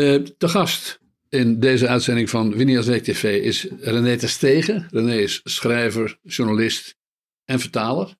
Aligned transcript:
Uh, 0.00 0.26
de 0.38 0.48
gast 0.48 1.00
in 1.28 1.60
deze 1.60 1.88
uitzending 1.88 2.30
van 2.30 2.56
Winias 2.56 2.86
Week 2.86 3.02
TV 3.02 3.42
is 3.42 3.66
René 3.80 4.16
Terstegen. 4.16 4.86
René 4.90 5.14
is 5.16 5.40
schrijver, 5.44 6.18
journalist 6.22 6.96
en 7.44 7.60
vertaler. 7.60 8.14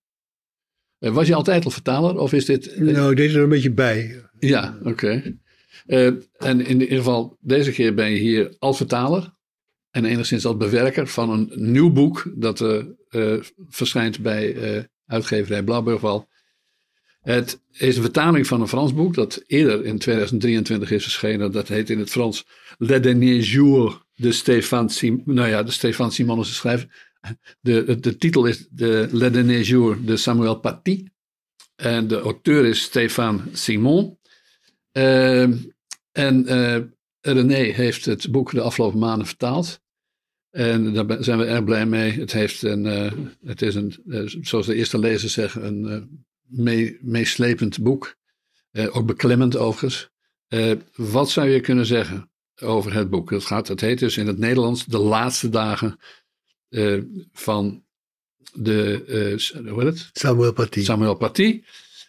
Uh, 0.99 1.11
was 1.11 1.27
je 1.27 1.35
altijd 1.35 1.65
al 1.65 1.71
vertaler 1.71 2.19
of 2.19 2.33
is 2.33 2.45
dit... 2.45 2.79
Nou, 2.79 3.15
deze 3.15 3.37
er 3.37 3.43
een 3.43 3.49
beetje 3.49 3.73
bij. 3.73 4.25
Ja, 4.39 4.79
oké. 4.83 5.39
Uh, 5.87 6.07
en 6.37 6.67
in 6.67 6.81
ieder 6.81 6.97
geval, 6.97 7.37
deze 7.41 7.73
keer 7.73 7.95
ben 7.95 8.11
je 8.11 8.19
hier 8.19 8.57
als 8.59 8.77
vertaler 8.77 9.35
en 9.91 10.05
enigszins 10.05 10.45
als 10.45 10.57
bewerker 10.57 11.07
van 11.07 11.31
een 11.31 11.53
nieuw 11.55 11.93
boek 11.93 12.33
dat 12.37 12.61
uh, 12.61 13.43
verschijnt 13.69 14.21
bij 14.21 14.89
uitgeverij 15.07 15.63
Blauwburgwal. 15.63 16.29
Het 17.21 17.61
is 17.73 17.97
een 17.97 18.03
vertaling 18.03 18.47
van 18.47 18.61
een 18.61 18.69
Frans 18.69 18.95
boek 18.95 19.15
dat 19.15 19.43
eerder 19.47 19.85
in 19.85 19.99
2023 19.99 20.91
is 20.91 21.03
verschenen. 21.03 21.53
Dat 21.53 21.69
heet 21.69 21.91
in 21.91 21.99
het 21.99 22.11
Frans 22.11 22.47
Le 22.79 23.01
Dernier 23.01 23.41
Jour 23.41 24.03
de 24.15 24.33
Stéphane 24.33 24.89
Simon. 24.89 25.23
Nou 25.25 25.49
ja, 25.49 25.63
de 25.63 25.71
Stéphane 25.71 26.11
Simon 26.11 26.41
is 26.41 26.49
de 26.49 26.55
schrijver. 26.55 27.09
De, 27.61 28.17
titel 28.19 28.47
is 28.47 28.67
de 28.71 29.09
Le 29.13 29.31
Dernier 29.31 29.63
Jour 29.63 30.05
de 30.05 30.17
Samuel 30.17 30.55
Paty. 30.55 31.07
En 31.77 32.09
de 32.09 32.21
auteur 32.21 32.65
is 32.65 32.83
Stéphane 32.83 33.41
Simon. 33.53 34.19
Uh, 34.93 35.43
en 36.13 36.53
uh, 36.53 36.77
René 37.21 37.55
heeft 37.55 38.05
het 38.05 38.31
boek 38.31 38.51
de 38.51 38.61
afgelopen 38.61 38.99
maanden 38.99 39.27
vertaald. 39.27 39.81
En 40.51 40.93
daar 40.93 41.25
zijn 41.25 41.39
we 41.39 41.45
erg 41.45 41.65
blij 41.65 41.87
mee. 41.87 42.13
Het, 42.13 42.33
heeft 42.33 42.63
een, 42.63 42.85
uh, 42.85 43.13
het 43.45 43.63
is 43.63 43.75
een, 43.75 43.95
zoals 44.41 44.67
de 44.67 44.75
eerste 44.75 44.99
lezers 44.99 45.33
zeggen, 45.33 45.67
een 45.67 46.25
mee, 46.51 46.99
meeslepend 47.01 47.83
boek. 47.83 48.19
Uh, 48.73 48.97
ook 48.97 49.07
beklemmend 49.07 49.57
overigens. 49.57 50.11
Uh, 50.49 50.73
wat 50.95 51.31
zou 51.31 51.49
je 51.49 51.61
kunnen 51.61 51.87
zeggen 51.87 52.31
over 52.61 52.95
het 52.95 53.11
boek? 53.11 53.31
Het, 53.31 53.45
gaat, 53.45 53.69
het 53.69 53.81
heet 53.81 53.99
dus 53.99 54.17
in 54.17 54.27
het 54.27 54.39
Nederlands 54.39 54.85
De 54.85 54.99
laatste 54.99 55.49
dagen 55.49 55.99
uh, 56.69 57.03
van 57.33 57.85
de, 58.53 59.03
hoe 59.69 59.85
heet 59.85 59.93
het? 59.93 60.11
Samuel 60.13 60.53
Paty. 60.53 60.83
Samuel 60.83 61.15
Paty. 61.15 61.63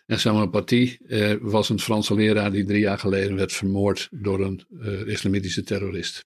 En 0.05 0.19
Samuel 0.19 0.49
Paty 0.49 0.97
was 1.41 1.69
een 1.69 1.79
Franse 1.79 2.15
leraar 2.15 2.51
die 2.51 2.65
drie 2.65 2.79
jaar 2.79 2.99
geleden 2.99 3.35
werd 3.35 3.53
vermoord 3.53 4.07
door 4.11 4.39
een 4.39 4.65
islamitische 5.07 5.63
terrorist. 5.63 6.25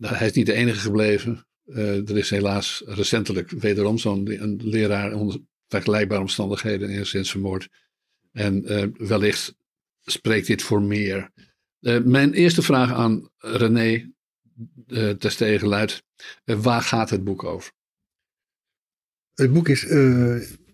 hij 0.00 0.26
is 0.26 0.32
niet 0.32 0.46
de 0.46 0.52
enige 0.52 0.78
gebleven. 0.78 1.46
er 1.74 2.16
is 2.16 2.30
helaas 2.30 2.82
recentelijk 2.86 3.50
wederom 3.50 3.98
zo'n 3.98 4.58
leraar 4.62 5.12
onder 5.12 5.40
vergelijkbare 5.68 6.20
omstandigheden 6.20 6.88
enigszins 6.88 7.30
vermoord. 7.30 7.68
En 8.32 8.72
uh, 8.72 8.84
wellicht 9.08 9.54
spreekt 10.04 10.46
dit 10.46 10.62
voor 10.62 10.82
meer. 10.82 11.30
Uh, 11.80 12.00
mijn 12.04 12.32
eerste 12.32 12.62
vraag 12.62 12.92
aan 12.92 13.30
René 13.36 14.12
uh, 14.86 15.10
Terstegen 15.10 15.68
luidt: 15.68 16.02
waar 16.44 16.82
gaat 16.82 17.10
het 17.10 17.24
boek 17.24 17.44
over? 17.44 17.72
Het 19.34 19.52
boek 19.52 19.68
is 19.68 19.82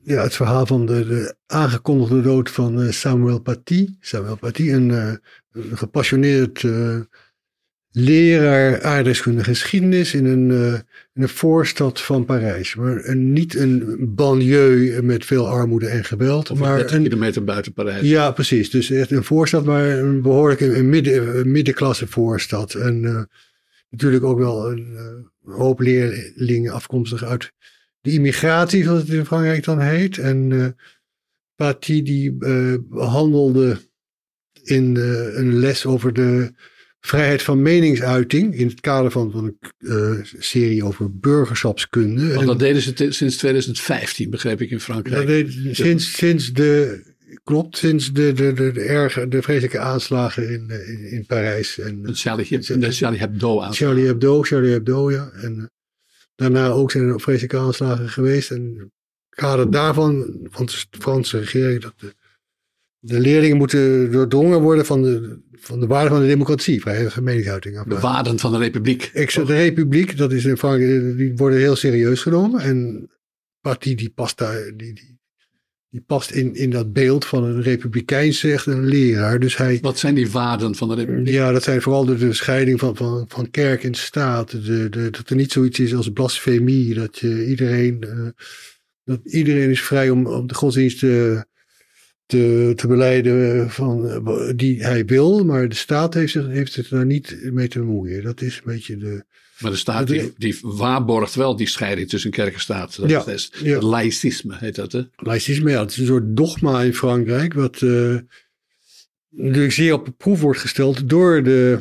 ja, 0.03 0.23
het 0.23 0.35
verhaal 0.35 0.67
van 0.67 0.87
de, 0.87 1.07
de 1.07 1.37
aangekondigde 1.47 2.21
dood 2.21 2.51
van 2.51 2.93
Samuel 2.93 3.41
Paty. 3.41 3.97
Samuel 4.01 4.37
Paty, 4.37 4.71
een 4.71 5.21
gepassioneerd 5.53 6.65
leraar 7.97 8.83
aardrijkskunde 8.83 9.45
geschiedenis 9.45 10.15
in 10.15 10.25
een, 10.25 10.51
uh, 10.51 10.73
in 11.13 11.23
een 11.23 11.29
voorstad 11.29 12.01
van 12.01 12.25
Parijs. 12.25 12.75
Maar 12.75 13.05
een, 13.05 13.33
niet 13.33 13.57
een 13.57 13.97
banlieue 14.15 15.03
met 15.03 15.25
veel 15.25 15.49
armoede 15.49 15.87
en 15.87 16.05
geweld. 16.05 16.51
Of 16.51 16.59
maar 16.59 16.81
een 16.81 17.03
kilometer 17.03 17.45
buiten 17.45 17.73
Parijs. 17.73 18.09
Ja, 18.09 18.31
precies. 18.31 18.71
Dus 18.71 18.91
echt 18.91 19.11
een 19.11 19.25
voorstad, 19.25 19.65
maar 19.65 19.85
een 19.85 20.23
behoorlijk 20.23 20.61
een, 20.61 20.89
midden, 20.89 21.39
een 21.39 21.51
middenklasse 21.51 22.07
voorstad. 22.07 22.75
En 22.75 23.03
uh, 23.03 23.23
natuurlijk 23.91 24.25
ook 24.25 24.39
wel 24.39 24.71
een, 24.71 24.89
uh, 24.93 25.57
hoop 25.57 25.81
leerlingen 25.81 26.73
afkomstig 26.73 27.25
uit 27.25 27.53
de 28.01 28.11
immigratie, 28.11 28.83
zoals 28.83 29.01
het 29.01 29.11
in 29.11 29.27
Frankrijk 29.27 29.65
dan 29.65 29.81
heet. 29.81 30.19
En 30.19 30.77
Paty 31.55 32.03
die 32.03 32.33
behandelde 32.89 33.79
in 34.63 34.97
een 35.35 35.59
les 35.59 35.87
over 35.87 36.13
de 36.13 36.53
vrijheid 37.07 37.43
van 37.43 37.63
meningsuiting 37.63 38.55
in 38.55 38.67
het 38.67 38.81
kader 38.81 39.11
van, 39.11 39.31
van 39.31 39.45
een 39.45 39.59
uh, 39.79 40.25
serie 40.39 40.85
over 40.85 41.19
burgerschapskunde. 41.19 42.35
Want 42.35 42.47
dat 42.47 42.59
deden 42.59 42.83
ze 42.83 43.07
sinds 43.09 43.37
2015, 43.37 44.31
begreep 44.31 44.61
ik 44.61 44.71
in 44.71 44.81
Frankrijk. 44.81 45.17
Dat 45.17 45.27
deed, 45.27 45.77
sinds, 45.77 46.13
sinds 46.17 46.53
de, 46.53 47.03
klopt, 47.43 47.77
sinds 47.77 48.13
de, 48.13 48.33
de, 48.33 48.53
de, 48.53 48.73
de, 48.73 48.81
erge, 48.81 49.29
de 49.29 49.43
vreselijke 49.43 49.79
aanslagen 49.79 50.51
in, 50.51 50.71
in, 50.71 51.11
in 51.11 51.27
Parijs. 51.27 51.79
En, 51.79 52.03
de 52.03 52.15
Charlie, 52.15 52.59
de 52.59 52.93
Charlie 52.93 53.21
Hebdo 53.21 53.61
aanslagen. 53.61 53.87
Charlie 53.87 54.07
Hebdo, 54.07 54.43
Charlie 54.43 54.73
Hebdo, 54.73 55.11
ja. 55.11 55.31
En 55.31 55.57
uh, 55.57 55.65
daarna 56.35 56.69
ook 56.69 56.91
zijn 56.91 57.09
er 57.09 57.21
vreselijke 57.21 57.59
aanslagen 57.59 58.09
geweest. 58.09 58.51
En 58.51 58.93
kader 59.29 59.71
daarvan, 59.71 60.39
van 60.51 60.67
de 60.67 60.73
Franse 60.91 61.39
regering, 61.39 61.83
dat 61.83 61.95
de, 61.97 62.15
de 63.07 63.21
leerlingen 63.21 63.57
moeten 63.57 64.13
doordrongen 64.13 64.61
worden 64.61 64.87
van 64.87 65.03
de, 65.03 65.39
van 65.53 65.81
de 65.81 65.87
waarden 65.87 66.13
van 66.13 66.21
de 66.21 66.27
democratie, 66.27 66.81
vrijheid 66.81 67.13
van 67.13 67.23
meningsuiting. 67.23 67.83
De 67.83 67.99
waarden 67.99 68.39
van 68.39 68.53
de 68.53 68.59
republiek. 68.59 69.11
de 69.13 69.45
republiek, 69.45 70.17
dat 70.17 70.33
is 70.33 70.45
in 70.45 70.57
Frankrijk, 70.57 71.17
die 71.17 71.37
worden 71.37 71.59
heel 71.59 71.77
serieus 71.77 72.23
genomen. 72.23 72.61
En 72.61 73.09
Partie 73.61 73.97
die 73.97 74.11
past 74.11 74.39
daar, 74.39 74.73
die, 74.77 74.95
die, 74.95 75.19
die 75.89 76.01
past 76.01 76.31
in, 76.31 76.55
in 76.55 76.71
dat 76.71 76.93
beeld 76.93 77.25
van 77.25 77.45
een 77.45 77.63
republikeinse 77.63 78.53
echt 78.53 78.67
een 78.67 78.85
leraar. 78.85 79.41
Dus 79.41 79.57
hij, 79.57 79.79
Wat 79.83 79.99
zijn 79.99 80.15
die 80.15 80.31
waarden 80.31 80.75
van 80.75 80.89
de 80.89 80.95
republiek? 80.95 81.35
Ja, 81.35 81.53
dat 81.53 81.63
zijn 81.63 81.83
vooral 81.83 82.05
de, 82.05 82.17
de 82.17 82.33
scheiding 82.33 82.81
van, 82.81 82.97
van, 82.97 83.25
van 83.29 83.51
kerk 83.51 83.85
en 83.85 83.95
staat. 83.95 84.51
De, 84.51 84.89
de, 84.89 85.11
dat 85.11 85.31
er 85.31 85.37
niet 85.37 85.53
zoiets 85.53 85.79
is 85.79 85.95
als 85.95 86.13
blasfemie. 86.13 86.95
Dat 86.95 87.19
je 87.19 87.47
iedereen, 87.47 88.05
uh, 88.07 88.29
dat 89.05 89.21
iedereen 89.25 89.71
is 89.71 89.83
vrij 89.83 90.11
om, 90.11 90.27
om 90.27 90.47
de 90.47 90.55
godsdienst 90.55 90.99
te 90.99 91.45
te, 92.27 92.73
te 92.77 92.87
beleiden 92.87 93.71
van, 93.71 94.23
die 94.57 94.83
hij 94.85 95.05
wil, 95.05 95.45
maar 95.45 95.69
de 95.69 95.75
staat 95.75 96.15
heeft, 96.15 96.33
zich, 96.33 96.47
heeft 96.47 96.77
het 96.77 96.89
daar 96.89 97.07
niet 97.07 97.39
mee 97.43 97.69
te 97.69 97.79
bemoeien. 97.79 98.23
Dat 98.23 98.41
is 98.41 98.57
een 98.57 98.73
beetje 98.73 98.97
de. 98.97 99.25
Maar 99.59 99.71
de 99.71 99.77
staat 99.77 100.07
die, 100.07 100.33
die 100.37 100.59
waarborgt 100.63 101.35
wel 101.35 101.57
die 101.57 101.69
scheiding 101.69 102.09
tussen 102.09 102.31
kerk 102.31 102.55
en 102.55 102.61
staat. 102.61 102.97
Dat 102.97 103.11
ja, 103.11 103.27
is 103.27 103.53
ja. 103.63 103.81
laïcisme 103.81 104.57
heet 104.59 104.75
dat, 104.75 104.93
hè? 104.93 105.03
Laïcisme, 105.17 105.71
ja. 105.71 105.81
Het 105.81 105.91
is 105.91 105.99
een 105.99 106.07
soort 106.07 106.37
dogma 106.37 106.83
in 106.83 106.95
Frankrijk, 106.95 107.55
wat 107.55 107.81
uh, 107.81 108.19
natuurlijk 109.31 109.73
zeer 109.73 109.93
op 109.93 110.05
de 110.05 110.11
proef 110.11 110.41
wordt 110.41 110.61
gesteld 110.61 111.09
door 111.09 111.43
de 111.43 111.79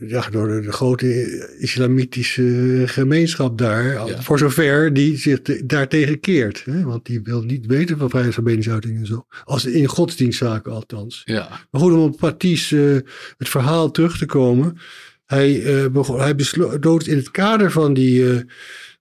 ja, 0.00 0.30
door 0.30 0.48
de, 0.48 0.60
de, 0.60 0.72
grote 0.72 1.56
islamitische 1.58 2.82
gemeenschap 2.86 3.58
daar. 3.58 4.08
Voor 4.22 4.38
zover 4.38 4.92
die 4.92 5.16
zich 5.16 5.42
te, 5.42 5.66
daartegen 5.66 6.20
keert. 6.20 6.64
Hè? 6.64 6.82
Want 6.82 7.06
die 7.06 7.20
wil 7.22 7.42
niet 7.42 7.66
weten 7.66 7.98
van 7.98 8.10
vrijheid 8.10 8.34
van 8.34 8.44
meningsuiting 8.44 8.98
en 8.98 9.06
zo. 9.06 9.26
Als 9.44 9.64
in 9.64 9.86
godsdienstzaken 9.86 10.72
althans. 10.72 11.22
Ja. 11.24 11.66
Maar 11.70 11.80
goed, 11.80 11.92
om 11.92 11.98
op 11.98 12.16
Paties 12.16 12.70
uh, 12.70 12.98
het 13.36 13.48
verhaal 13.48 13.90
terug 13.90 14.18
te 14.18 14.26
komen. 14.26 14.78
Hij, 15.26 15.60
uh, 15.60 15.86
begon, 15.86 16.20
hij 16.20 16.34
besloot 16.34 17.06
in 17.06 17.16
het 17.16 17.30
kader 17.30 17.70
van 17.70 17.94
die 17.94 18.20
uh, 18.20 18.40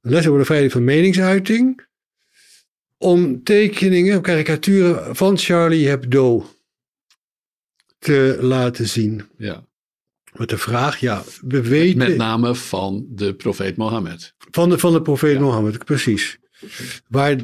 les 0.01 0.27
over 0.27 0.39
de 0.39 0.45
vrijheid 0.45 0.71
van 0.71 0.83
meningsuiting. 0.83 1.87
Om 2.97 3.43
tekeningen, 3.43 4.21
karikaturen 4.21 5.15
van 5.15 5.37
Charlie 5.37 5.87
Hebdo 5.87 6.49
te 7.99 8.37
laten 8.41 8.87
zien. 8.87 9.21
Ja. 9.37 9.67
Met 10.39 10.49
de 10.49 10.57
vraag, 10.57 10.99
ja, 10.99 11.23
we 11.47 11.61
weten... 11.61 11.97
Met 11.97 12.17
name 12.17 12.55
van 12.55 13.05
de 13.09 13.33
profeet 13.35 13.77
Mohammed. 13.77 14.33
Van 14.51 14.69
de, 14.69 14.77
van 14.77 14.93
de 14.93 15.01
profeet 15.01 15.33
ja. 15.33 15.39
Mohammed, 15.39 15.85
precies. 15.85 16.37
Waar, 17.07 17.35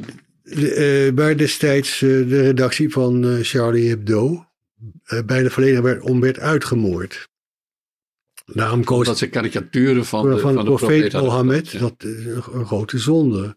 uh, 0.42 1.10
waar 1.14 1.36
destijds 1.36 2.00
uh, 2.00 2.28
de 2.28 2.42
redactie 2.42 2.90
van 2.90 3.24
uh, 3.24 3.38
Charlie 3.42 3.88
Hebdo 3.88 4.46
uh, 5.06 5.20
bijna 5.26 5.48
volledig 5.48 5.80
werd, 5.80 6.02
om 6.02 6.20
werd 6.20 6.38
uitgemoord. 6.38 7.28
Daarom 8.46 8.84
koos... 8.84 9.06
Dat 9.06 9.18
ze 9.18 9.28
karikaturen 9.28 10.04
van, 10.04 10.30
de, 10.30 10.38
van, 10.38 10.40
van 10.40 10.64
de 10.64 10.70
profeet, 10.70 11.00
profeet 11.08 11.22
Mohammed, 11.22 11.70
ja. 11.70 11.78
dat 11.78 12.04
is 12.04 12.24
een 12.52 12.66
grote 12.66 12.98
zonde. 12.98 13.56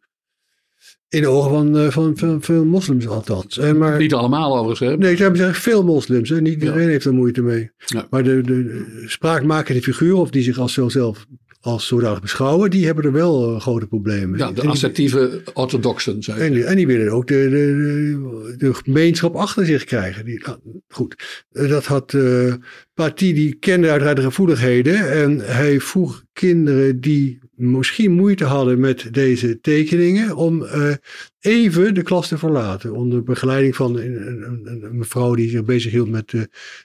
In 1.10 1.22
de 1.22 1.28
ogen 1.28 1.50
van, 1.52 1.78
uh, 1.78 1.90
van, 1.90 2.18
van 2.18 2.42
veel 2.42 2.66
moslims 2.66 3.08
althans. 3.08 3.58
En 3.58 3.78
maar, 3.78 3.98
niet 3.98 4.14
allemaal 4.14 4.58
overigens. 4.58 4.90
Hè? 4.90 4.98
Nee, 4.98 5.16
ze 5.16 5.24
hebben 5.24 5.54
veel 5.54 5.84
moslims. 5.84 6.30
Hè? 6.30 6.42
Niet 6.42 6.54
iedereen 6.54 6.82
ja. 6.82 6.88
heeft 6.88 7.06
er 7.06 7.14
moeite 7.14 7.42
mee. 7.42 7.72
Ja. 7.86 8.08
Maar 8.10 8.24
de, 8.24 8.42
de, 8.42 8.64
de 8.64 9.04
spraakmakende 9.06 9.82
figuur, 9.82 10.16
of 10.16 10.30
die 10.30 10.44
zich 10.44 10.58
als 10.58 10.74
zichzelf 10.74 11.26
als 11.62 11.88
zodanig 11.88 12.22
beschouwen, 12.22 12.70
die 12.70 12.86
hebben 12.86 13.04
er 13.04 13.12
wel 13.12 13.54
uh, 13.54 13.62
grote 13.62 13.88
problemen. 13.88 14.38
Ja, 14.38 14.52
de 14.52 14.68
assertieve 14.68 15.42
orthodoxen. 15.54 16.24
Zei 16.24 16.40
en, 16.40 16.54
die, 16.54 16.64
en 16.64 16.76
die 16.76 16.88
willen 16.88 17.12
ook 17.12 17.28
de, 17.28 17.50
de, 17.50 18.56
de, 18.58 18.74
gemeenschap 18.74 19.36
achter 19.36 19.66
zich 19.66 19.84
krijgen. 19.84 20.26
Die, 20.26 20.44
nou, 20.46 20.58
goed, 20.88 21.16
dat 21.50 21.86
had 21.86 22.14
uh, 22.14 22.54
Paty, 22.94 23.34
die 23.34 23.56
kende 23.56 23.90
uiteraard 23.90 24.18
de 24.18 24.24
gevoeligheden. 24.24 25.12
En 25.12 25.40
hij 25.40 25.80
vroeg 25.80 26.24
kinderen 26.34 27.00
die 27.00 27.40
misschien 27.60 28.12
moeite 28.12 28.46
hadden 28.46 28.80
met 28.80 29.14
deze 29.14 29.60
tekeningen, 29.60 30.36
om 30.36 30.62
uh, 30.62 30.94
even 31.40 31.94
de 31.94 32.04
klas 32.04 32.28
te 32.28 32.38
verlaten. 32.38 32.94
Onder 32.94 33.24
begeleiding 33.24 33.76
van 33.76 33.98
een, 33.98 34.44
een, 34.44 34.84
een 34.84 34.98
mevrouw 34.98 35.36
die 35.36 35.50
zich 35.50 35.66
bezighield 35.66 36.10
met, 36.10 36.34
uh, 36.34 36.44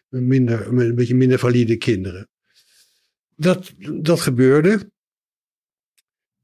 minder, 0.08 0.74
met 0.74 0.88
een 0.88 0.94
beetje 0.94 1.14
minder 1.14 1.38
valide 1.38 1.76
kinderen. 1.76 2.28
Dat, 3.36 3.72
dat 3.92 4.20
gebeurde. 4.20 4.92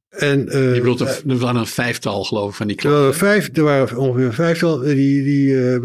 En, 0.08 0.46
uh, 0.46 0.74
Je 0.74 0.80
bedoelt, 0.80 1.00
er, 1.00 1.38
waren 1.38 1.60
een 1.60 1.66
vijftal 1.66 2.24
geloof 2.24 2.50
ik 2.50 2.56
van 2.56 2.66
die 2.66 2.76
klassen? 2.76 3.14
Vijf, 3.14 3.56
er 3.56 3.62
waren 3.62 3.96
ongeveer 3.96 4.26
een 4.26 4.32
vijftal. 4.32 4.78
Die, 4.78 5.22
die 5.22 5.80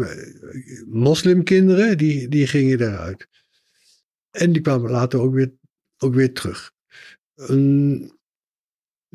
moslimkinderen, 0.86 1.98
die, 1.98 2.28
die 2.28 2.46
gingen 2.46 2.80
eruit. 2.80 3.28
En 4.30 4.52
die 4.52 4.62
kwamen 4.62 4.90
later 4.90 5.20
ook 5.20 5.34
weer, 5.34 5.52
ook 5.98 6.14
weer 6.14 6.32
terug. 6.32 6.72
Um, 7.36 8.15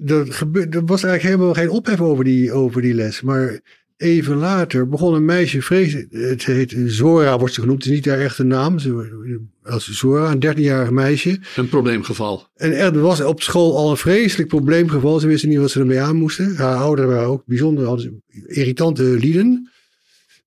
er, 0.05 0.33
gebeurde, 0.33 0.77
er 0.77 0.85
was 0.85 1.03
eigenlijk 1.03 1.35
helemaal 1.35 1.53
geen 1.53 1.77
ophef 1.77 2.01
over 2.01 2.23
die, 2.23 2.51
over 2.51 2.81
die 2.81 2.93
les. 2.93 3.21
Maar 3.21 3.59
even 3.97 4.35
later 4.35 4.87
begon 4.87 5.13
een 5.13 5.25
meisje 5.25 5.61
vrezen. 5.61 6.07
Het 6.09 6.45
heet 6.45 6.75
Zora, 6.85 7.37
wordt 7.39 7.53
ze 7.53 7.61
genoemd. 7.61 7.83
Het 7.83 7.91
is 7.91 7.97
niet 7.97 8.05
haar 8.05 8.19
echte 8.19 8.43
naam. 8.43 8.79
Ze, 8.79 9.39
als 9.63 9.91
Zora, 9.91 10.31
een 10.31 10.57
13-jarig 10.57 10.91
meisje. 10.91 11.39
Een 11.55 11.69
probleemgeval. 11.69 12.47
En 12.55 12.73
er 12.73 12.99
was 12.99 13.21
op 13.21 13.41
school 13.41 13.77
al 13.77 13.89
een 13.89 13.97
vreselijk 13.97 14.49
probleemgeval. 14.49 15.19
Ze 15.19 15.27
wisten 15.27 15.49
niet 15.49 15.57
wat 15.57 15.71
ze 15.71 15.79
ermee 15.79 16.01
aan 16.01 16.15
moesten. 16.15 16.55
Haar 16.55 16.75
ouders 16.75 17.07
waren 17.07 17.27
ook 17.27 17.43
bijzonder 17.45 17.85
hadden 17.85 18.23
irritante 18.47 19.03
lieden. 19.03 19.69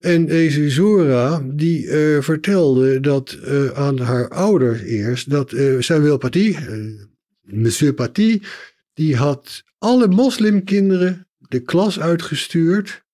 En 0.04 0.26
deze 0.26 0.70
Zora, 0.70 1.42
die 1.44 1.84
uh, 1.84 2.20
vertelde 2.20 3.00
dat 3.00 3.38
uh, 3.44 3.70
aan 3.70 3.98
haar 3.98 4.28
ouders 4.28 4.80
eerst, 4.80 5.30
dat 5.30 5.52
uh, 5.52 5.80
Samuel 5.80 6.16
Paty, 6.16 6.56
monsieur 7.42 7.94
Paty, 7.94 8.40
die 8.94 9.16
had 9.16 9.62
alle 9.78 10.08
moslimkinderen 10.08 11.26
de 11.38 11.60
klas 11.60 12.00
uitgestuurd, 12.00 13.04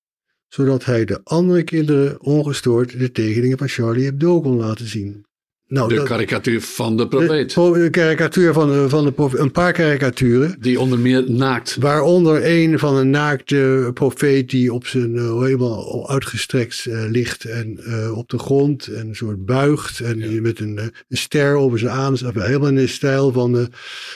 zodat 0.49 0.85
hij 0.85 1.05
de 1.05 1.21
andere 1.25 1.63
kinderen 1.63 2.21
ongestoord 2.21 2.99
de 2.99 3.13
tekeningen 3.13 3.59
van 3.59 3.69
Charlie 3.69 4.05
Hebdo 4.05 4.41
kon 4.41 4.57
laten 4.57 4.87
zien. 4.87 5.29
Nou, 5.71 5.95
de 5.95 6.03
karikatuur 6.03 6.61
van 6.61 6.97
de 6.97 7.09
profeet. 7.09 7.55
De, 7.55 7.89
karikatuur 7.91 8.53
van, 8.53 8.69
de, 8.69 8.89
van 8.89 9.05
de 9.05 9.13
profeet, 9.13 9.41
een 9.41 9.51
paar 9.51 9.73
karikaturen. 9.73 10.57
Die 10.61 10.81
onder 10.81 10.99
meer 10.99 11.31
naakt. 11.31 11.77
Waaronder 11.81 12.41
een 12.45 12.79
van 12.79 12.97
een 12.97 13.11
naakte 13.11 13.91
profeet 13.95 14.51
die 14.51 14.73
op 14.73 14.87
zijn 14.87 15.15
uh, 15.15 15.41
helemaal 15.41 16.11
uitgestrekt 16.11 16.87
uh, 16.89 17.05
ligt 17.11 17.45
en 17.45 17.81
uh, 17.81 18.17
op 18.17 18.29
de 18.29 18.39
grond 18.39 18.87
en 18.87 19.09
een 19.09 19.15
soort 19.15 19.45
buigt. 19.45 20.01
En 20.01 20.19
ja. 20.19 20.41
met 20.41 20.61
een, 20.61 20.79
een, 20.79 21.17
ster 21.17 21.55
over 21.55 21.79
zijn 21.79 21.93
aanzet. 21.93 22.35
Helemaal 22.35 22.69
in 22.69 22.75
de 22.75 22.87
stijl 22.87 23.33
van, 23.33 23.53
de, 23.53 23.69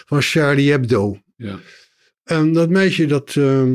van 0.06 0.22
Charlie 0.22 0.70
Hebdo. 0.70 1.18
Ja. 1.36 1.58
En 2.24 2.52
dat 2.52 2.68
meisje 2.68 3.06
dat, 3.06 3.34
uh, 3.34 3.72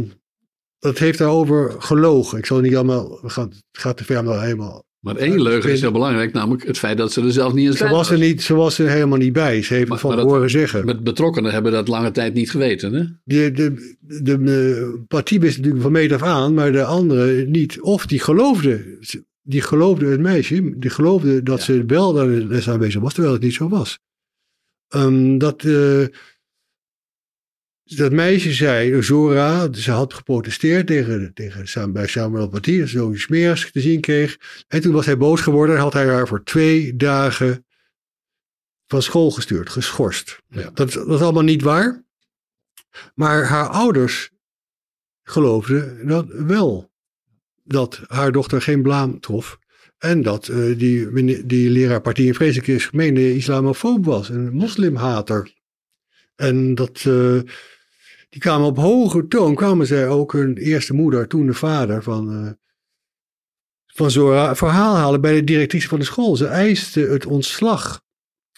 dat 0.79 0.97
heeft 0.97 1.17
daarover 1.17 1.81
gelogen. 1.81 2.37
Ik 2.37 2.45
zal 2.45 2.59
niet 2.59 2.75
allemaal, 2.75 3.19
het 3.21 3.51
gaat 3.71 3.97
te 3.97 4.03
ver 4.03 4.19
om 4.19 4.39
helemaal 4.39 4.87
maar 4.99 5.15
één 5.15 5.41
leugen 5.41 5.71
is 5.71 5.81
heel 5.81 5.91
belangrijk, 5.91 6.33
namelijk 6.33 6.67
het 6.67 6.77
feit 6.77 6.97
dat 6.97 7.11
ze 7.11 7.21
er 7.21 7.31
zelf 7.31 7.53
niet 7.53 7.65
in 7.65 7.73
zijn. 7.73 7.89
Ze 7.89 7.95
was 7.95 8.09
er, 8.09 8.17
niet, 8.17 8.41
ze 8.41 8.55
was 8.55 8.79
er 8.79 8.89
helemaal 8.89 9.17
niet 9.17 9.33
bij. 9.33 9.61
Ze 9.61 9.73
heeft 9.73 9.89
het 9.89 9.99
van 9.99 10.19
horen 10.19 10.49
zeggen. 10.49 10.85
Met 10.85 11.03
betrokkenen 11.03 11.51
hebben 11.51 11.71
dat 11.71 11.87
lange 11.87 12.11
tijd 12.11 12.33
niet 12.33 12.51
geweten. 12.51 12.93
Hè? 12.93 13.03
De, 13.23 13.51
de, 13.51 13.95
de, 13.99 14.43
de 14.43 15.03
partij 15.07 15.39
wist 15.39 15.57
natuurlijk 15.57 15.83
van 15.83 15.91
meet 15.91 16.11
af 16.11 16.21
aan, 16.21 16.53
maar 16.53 16.71
de 16.71 16.83
anderen 16.83 17.51
niet. 17.51 17.81
Of 17.81 18.05
die 18.05 18.19
geloofden, 18.19 18.99
die 19.41 19.61
geloofde 19.61 20.05
het 20.05 20.19
meisje, 20.19 20.73
die 20.77 20.89
geloofde 20.89 21.43
dat 21.43 21.57
ja. 21.57 21.63
ze 21.63 21.85
wel 21.85 22.13
daar 22.13 22.27
les 22.27 22.69
aanwezig 22.69 23.01
was, 23.01 23.13
terwijl 23.13 23.33
het 23.33 23.43
niet 23.43 23.53
zo 23.53 23.69
was. 23.69 23.99
Um, 24.95 25.37
dat, 25.37 25.63
uh, 25.63 26.05
dat 27.95 28.11
meisje 28.11 28.53
zei, 28.53 29.03
Zora, 29.03 29.73
ze 29.73 29.91
had 29.91 30.13
geprotesteerd 30.13 30.87
tegen, 30.87 31.33
tegen 31.33 31.93
bij 31.93 32.07
Samuel 32.07 32.47
Paty, 32.47 32.79
dat 32.79 32.87
ze 32.87 32.97
zoiets 32.97 33.21
smeers 33.21 33.71
te 33.71 33.81
zien 33.81 34.01
kreeg. 34.01 34.37
En 34.67 34.81
toen 34.81 34.93
was 34.93 35.05
hij 35.05 35.17
boos 35.17 35.41
geworden 35.41 35.75
en 35.75 35.81
had 35.81 35.93
hij 35.93 36.07
haar 36.07 36.27
voor 36.27 36.43
twee 36.43 36.95
dagen 36.95 37.65
van 38.87 39.01
school 39.01 39.31
gestuurd, 39.31 39.69
geschorst. 39.69 40.41
Ja. 40.47 40.69
Dat, 40.73 40.91
dat 40.91 41.09
is 41.09 41.21
allemaal 41.21 41.43
niet 41.43 41.61
waar. 41.61 42.03
Maar 43.15 43.45
haar 43.45 43.67
ouders 43.67 44.29
geloofden 45.23 46.07
dat 46.07 46.25
wel. 46.27 46.91
Dat 47.63 48.01
haar 48.07 48.31
dochter 48.31 48.61
geen 48.61 48.81
blaam 48.81 49.19
trof. 49.19 49.59
En 49.97 50.21
dat 50.21 50.47
uh, 50.47 50.77
die, 50.77 51.45
die 51.45 51.69
leraar 51.69 52.01
Partij 52.01 52.25
in 52.25 52.33
Vreselijke 52.35 52.79
gemeende 52.79 53.35
islamofoob 53.35 54.05
was. 54.05 54.29
Een 54.29 54.53
moslimhater. 54.53 55.53
En 56.35 56.75
dat... 56.75 57.03
Uh, 57.07 57.41
die 58.29 58.41
kwamen 58.41 58.67
op 58.67 58.77
hoge 58.77 59.27
toon, 59.27 59.55
kwamen 59.55 59.87
zij 59.87 60.07
ook 60.07 60.31
hun 60.31 60.57
eerste 60.57 60.93
moeder, 60.93 61.27
toen 61.27 61.45
de 61.45 61.53
vader 61.53 62.03
van, 62.03 62.45
uh, 62.45 62.51
van 63.85 64.11
Zora, 64.11 64.55
verhaal 64.55 64.95
halen 64.95 65.21
bij 65.21 65.33
de 65.33 65.43
directrice 65.43 65.87
van 65.87 65.99
de 65.99 66.05
school. 66.05 66.35
Ze 66.35 66.45
eiste 66.45 66.99
het 66.99 67.25
ontslag 67.25 68.01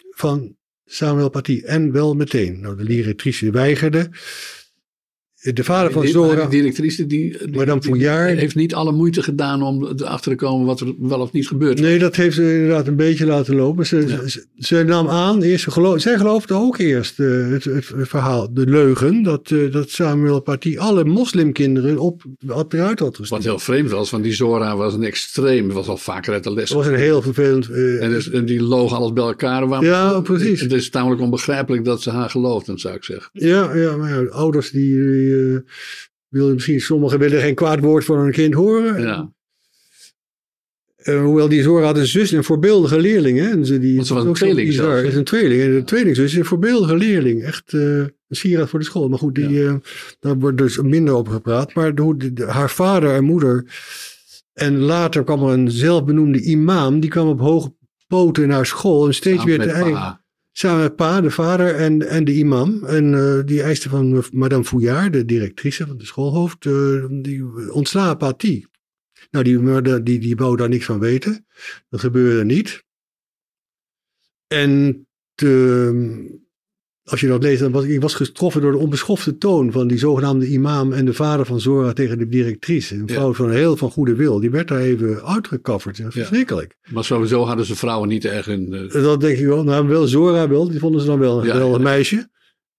van 0.09 0.55
Samuel 0.85 1.29
Paty 1.29 1.61
en 1.65 1.91
wel 1.91 2.15
meteen. 2.15 2.59
Nou, 2.59 2.77
de 2.77 2.83
directrice 2.83 3.51
weigerde. 3.51 4.09
De 5.41 5.63
vader 5.63 5.91
van 5.91 6.07
Zora. 6.07 6.43
De 6.43 6.49
directrice 6.49 7.07
die, 7.07 7.37
heeft 8.11 8.55
niet 8.55 8.73
alle 8.73 8.91
moeite 8.91 9.23
gedaan 9.23 9.63
om 9.63 9.85
erachter 9.85 10.31
te 10.31 10.37
komen 10.37 10.65
wat 10.65 10.79
er 10.79 10.93
wel 10.99 11.19
of 11.19 11.31
niet 11.31 11.47
gebeurt. 11.47 11.79
Nee, 11.79 11.99
dat 11.99 12.15
heeft 12.15 12.35
ze 12.35 12.53
inderdaad 12.53 12.87
een 12.87 12.95
beetje 12.95 13.25
laten 13.25 13.55
lopen. 13.55 13.85
Ze, 13.85 14.41
ze, 14.57 14.83
nam 14.83 15.07
aan, 15.07 15.41
eerst, 15.41 15.71
geloof, 15.71 16.01
zij 16.01 16.17
geloofde 16.17 16.53
ook 16.53 16.77
eerst 16.77 17.19
uh, 17.19 17.51
het, 17.51 17.63
het, 17.63 17.85
verhaal, 17.85 18.53
de 18.53 18.65
leugen, 18.65 19.23
dat, 19.23 19.49
uh, 19.49 19.71
dat 19.71 19.89
Samuel 19.89 20.39
Paty 20.39 20.77
alle 20.77 21.03
moslimkinderen 21.03 21.97
op, 21.97 22.23
had 22.47 22.73
eruit 22.73 22.99
had 22.99 23.15
gestuurd. 23.15 23.43
Wat 23.43 23.51
heel 23.51 23.59
vreemd 23.59 23.89
was, 23.89 24.09
want 24.09 24.23
die 24.23 24.33
Zora 24.33 24.75
was 24.75 24.93
een 24.93 25.03
extreem, 25.03 25.71
was 25.71 25.87
al 25.87 25.97
vaker 25.97 26.33
uit 26.33 26.43
de 26.43 26.53
les. 26.53 26.69
Dat 26.69 26.77
was 26.77 26.87
een 26.87 26.99
heel 26.99 27.21
vervelend. 27.21 27.69
Uh, 27.69 28.03
en, 28.03 28.09
dus, 28.09 28.29
en, 28.29 28.45
die 28.45 28.61
loog 28.61 28.93
alles 28.93 29.13
bij 29.13 29.23
elkaar. 29.23 29.67
Waar, 29.67 29.83
ja, 29.83 30.19
precies. 30.19 30.61
Het 30.61 30.73
is 30.73 30.89
tamelijk 30.89 31.21
onbegrijpelijk 31.21 31.85
dat 31.85 32.01
ze 32.01 32.09
haar 32.09 32.29
geloofden, 32.29 32.79
zou 32.79 32.95
ik 32.95 33.03
zeggen. 33.03 33.29
Ja, 33.33 33.75
ja 33.75 33.95
maar 33.95 34.09
ja, 34.09 34.29
ouders 34.29 34.71
die 34.71 35.29
uh, 35.31 35.59
willen 36.27 36.53
misschien, 36.53 36.81
sommigen 36.81 37.19
willen 37.19 37.41
geen 37.41 37.55
kwaad 37.55 37.79
woord 37.79 38.05
van 38.05 38.17
hun 38.17 38.31
kind 38.31 38.53
horen. 38.53 39.01
Ja. 39.01 39.31
Uh, 41.03 41.21
hoewel 41.23 41.49
die 41.49 41.61
Zora 41.61 41.85
had 41.85 41.97
een 41.97 42.07
zus, 42.07 42.31
een 42.31 42.43
voorbeeldige 42.43 42.99
leerling. 42.99 43.39
Hè? 43.39 43.49
En 43.49 43.65
ze, 43.65 43.79
die, 43.79 43.95
Want 43.95 44.07
ze 44.07 44.13
was 44.13 44.23
een 44.23 44.33
tweeling 44.33 44.73
zelf, 44.73 45.01
is 45.01 45.15
een 45.15 45.23
tweeling. 45.23 45.61
En 45.61 45.73
de 45.73 45.83
tweelingzus 45.83 46.31
is 46.31 46.37
een 46.37 46.45
voorbeeldige 46.45 46.95
leerling. 46.95 47.43
Echt 47.43 47.73
uh, 47.73 47.81
een 47.81 48.11
sieraad 48.29 48.69
voor 48.69 48.79
de 48.79 48.85
school. 48.85 49.09
Maar 49.09 49.19
goed, 49.19 49.35
die, 49.35 49.49
ja. 49.49 49.61
uh, 49.61 49.75
daar 50.19 50.39
wordt 50.39 50.57
dus 50.57 50.77
minder 50.81 51.13
over 51.13 51.33
gepraat. 51.33 51.73
Maar 51.73 51.95
de, 51.95 52.33
de, 52.33 52.45
haar 52.45 52.69
vader 52.69 53.15
en 53.15 53.23
moeder... 53.23 53.65
En 54.53 54.77
later 54.77 55.23
kwam 55.23 55.43
er 55.43 55.53
een 55.53 55.71
zelfbenoemde 55.71 56.41
imam. 56.41 56.99
Die 56.99 57.09
kwam 57.09 57.27
op 57.27 57.39
hoge 57.39 57.73
poten 58.07 58.47
naar 58.47 58.65
school. 58.65 59.07
En 59.07 59.13
steeds 59.13 59.41
Samen 59.41 59.57
weer 59.57 59.67
te 59.67 59.73
eigen. 59.73 60.20
Samen 60.51 60.95
pa, 60.95 61.21
de 61.21 61.31
vader 61.31 61.75
en, 61.75 62.07
en 62.07 62.23
de 62.23 62.33
imam. 62.33 62.85
En 62.85 63.13
uh, 63.13 63.41
die 63.45 63.61
eiste 63.61 63.89
van 63.89 64.23
madame 64.31 64.63
Fouillard, 64.63 65.13
de 65.13 65.25
directrice 65.25 65.87
van 65.87 65.97
de 65.97 66.05
schoolhoofd, 66.05 66.65
uh, 66.65 67.05
die 67.09 67.71
ontsla 67.71 68.13
Paty. 68.15 68.65
Nou, 69.31 69.43
die, 69.43 70.03
die, 70.03 70.19
die 70.19 70.35
wou 70.35 70.55
daar 70.57 70.69
niks 70.69 70.85
van 70.85 70.99
weten. 70.99 71.45
Dat 71.89 71.99
gebeurde 71.99 72.45
niet. 72.45 72.83
En 74.47 75.05
te, 75.35 76.40
als 77.11 77.21
je 77.21 77.27
dat 77.27 77.43
leest, 77.43 77.59
dan 77.59 77.71
was 77.71 77.85
ik 77.85 78.01
was 78.01 78.13
getroffen 78.13 78.61
door 78.61 78.71
de 78.71 78.77
onbeschofte 78.77 79.37
toon 79.37 79.71
van 79.71 79.87
die 79.87 79.97
zogenaamde 79.97 80.47
imam 80.47 80.93
en 80.93 81.05
de 81.05 81.13
vader 81.13 81.45
van 81.45 81.61
Zora 81.61 81.93
tegen 81.93 82.17
de 82.17 82.27
directrice. 82.27 82.95
Een 82.95 83.07
vrouw 83.07 83.27
ja. 83.27 83.33
van 83.33 83.51
heel 83.51 83.77
van 83.77 83.91
goede 83.91 84.15
wil. 84.15 84.39
Die 84.39 84.49
werd 84.49 84.67
daar 84.67 84.79
even 84.79 85.25
uitgekafferd. 85.25 86.01
Verschrikkelijk. 86.07 86.75
Maar 86.89 87.03
sowieso 87.03 87.43
hadden 87.43 87.65
ze 87.65 87.75
vrouwen 87.75 88.09
niet 88.09 88.25
erg 88.25 88.47
in. 88.47 88.67
Uh... 88.73 89.03
Dat 89.03 89.21
denk 89.21 89.37
ik 89.37 89.45
wel. 89.45 89.63
Nou, 89.63 89.87
wel 89.87 90.07
Zora 90.07 90.47
wel. 90.47 90.69
Die 90.69 90.79
vonden 90.79 91.01
ze 91.01 91.07
dan 91.07 91.19
wel, 91.19 91.45
ja, 91.45 91.57
wel 91.57 91.75
een 91.75 91.81
meisje. 91.81 92.29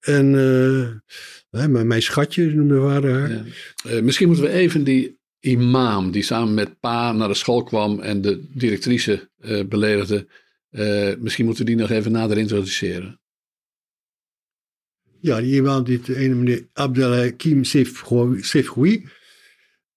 En 0.01 0.35
uh, 0.35 1.69
maar 1.71 1.87
mijn 1.87 2.03
schatje 2.03 2.55
noemde 2.55 2.81
vader 2.81 3.13
haar. 3.13 3.31
Uh, 3.87 4.03
misschien 4.03 4.27
moeten 4.27 4.45
we 4.45 4.51
even 4.51 4.85
die 4.85 5.19
imam 5.41 6.11
die 6.11 6.23
samen 6.23 6.55
met 6.55 6.81
pa 6.81 7.13
naar 7.13 7.29
de 7.29 7.35
school 7.35 7.63
kwam 7.63 8.01
en 8.01 8.21
de 8.21 8.49
directrice 8.55 9.31
beledigde. 9.69 10.27
misschien 11.19 11.45
moeten 11.45 11.65
we 11.65 11.71
die 11.71 11.81
nog 11.81 11.91
even 11.91 12.13
nader 12.13 12.39
introduceren. 12.39 13.21
Ja, 15.23 15.41
die 15.41 15.55
imam, 15.55 15.85
dit 15.85 16.09
ene 16.09 16.35
meneer 16.35 16.67
Abdelhakim 16.73 17.65
Sefroui. 17.65 19.07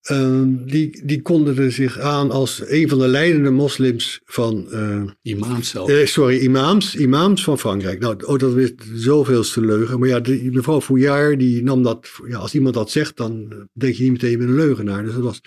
ehm, 0.02 0.66
die, 0.66 1.02
die 1.06 1.22
kondigde 1.22 1.70
zich 1.70 2.00
aan 2.00 2.32
als 2.32 2.62
een 2.70 2.90
van 2.90 3.00
de 3.00 3.08
leidende 3.08 3.50
moslims 3.50 4.22
van... 4.26 4.72
eh, 4.72 5.04
Imams 5.22 5.70
zelf. 5.70 5.90
eh, 5.90 6.06
sorry, 6.06 6.38
imams, 6.38 6.96
imams 6.96 7.44
van 7.44 7.60
Frankrijk. 7.60 8.00
Nou, 8.00 8.24
oh, 8.26 8.38
dat 8.40 8.58
is 8.58 8.74
zoveelste 8.96 9.62
leugen. 9.62 10.00
Maar 10.00 10.08
ja, 10.10 10.20
die, 10.20 10.52
mevrouw 10.52 10.82
Fouillard, 10.82 11.40
die 11.40 11.64
nam 11.64 11.84
dat... 11.84 12.10
Ja, 12.28 12.38
als 12.38 12.54
iemand 12.56 12.74
dat 12.76 12.92
zegt, 12.92 13.18
dan 13.18 13.68
denk 13.74 13.96
je 13.96 14.04
niet 14.04 14.12
meteen 14.12 14.38
met 14.38 14.48
een 14.48 14.56
leugenaar. 14.56 15.04
Dus 15.04 15.14
dat 15.14 15.24
was... 15.24 15.42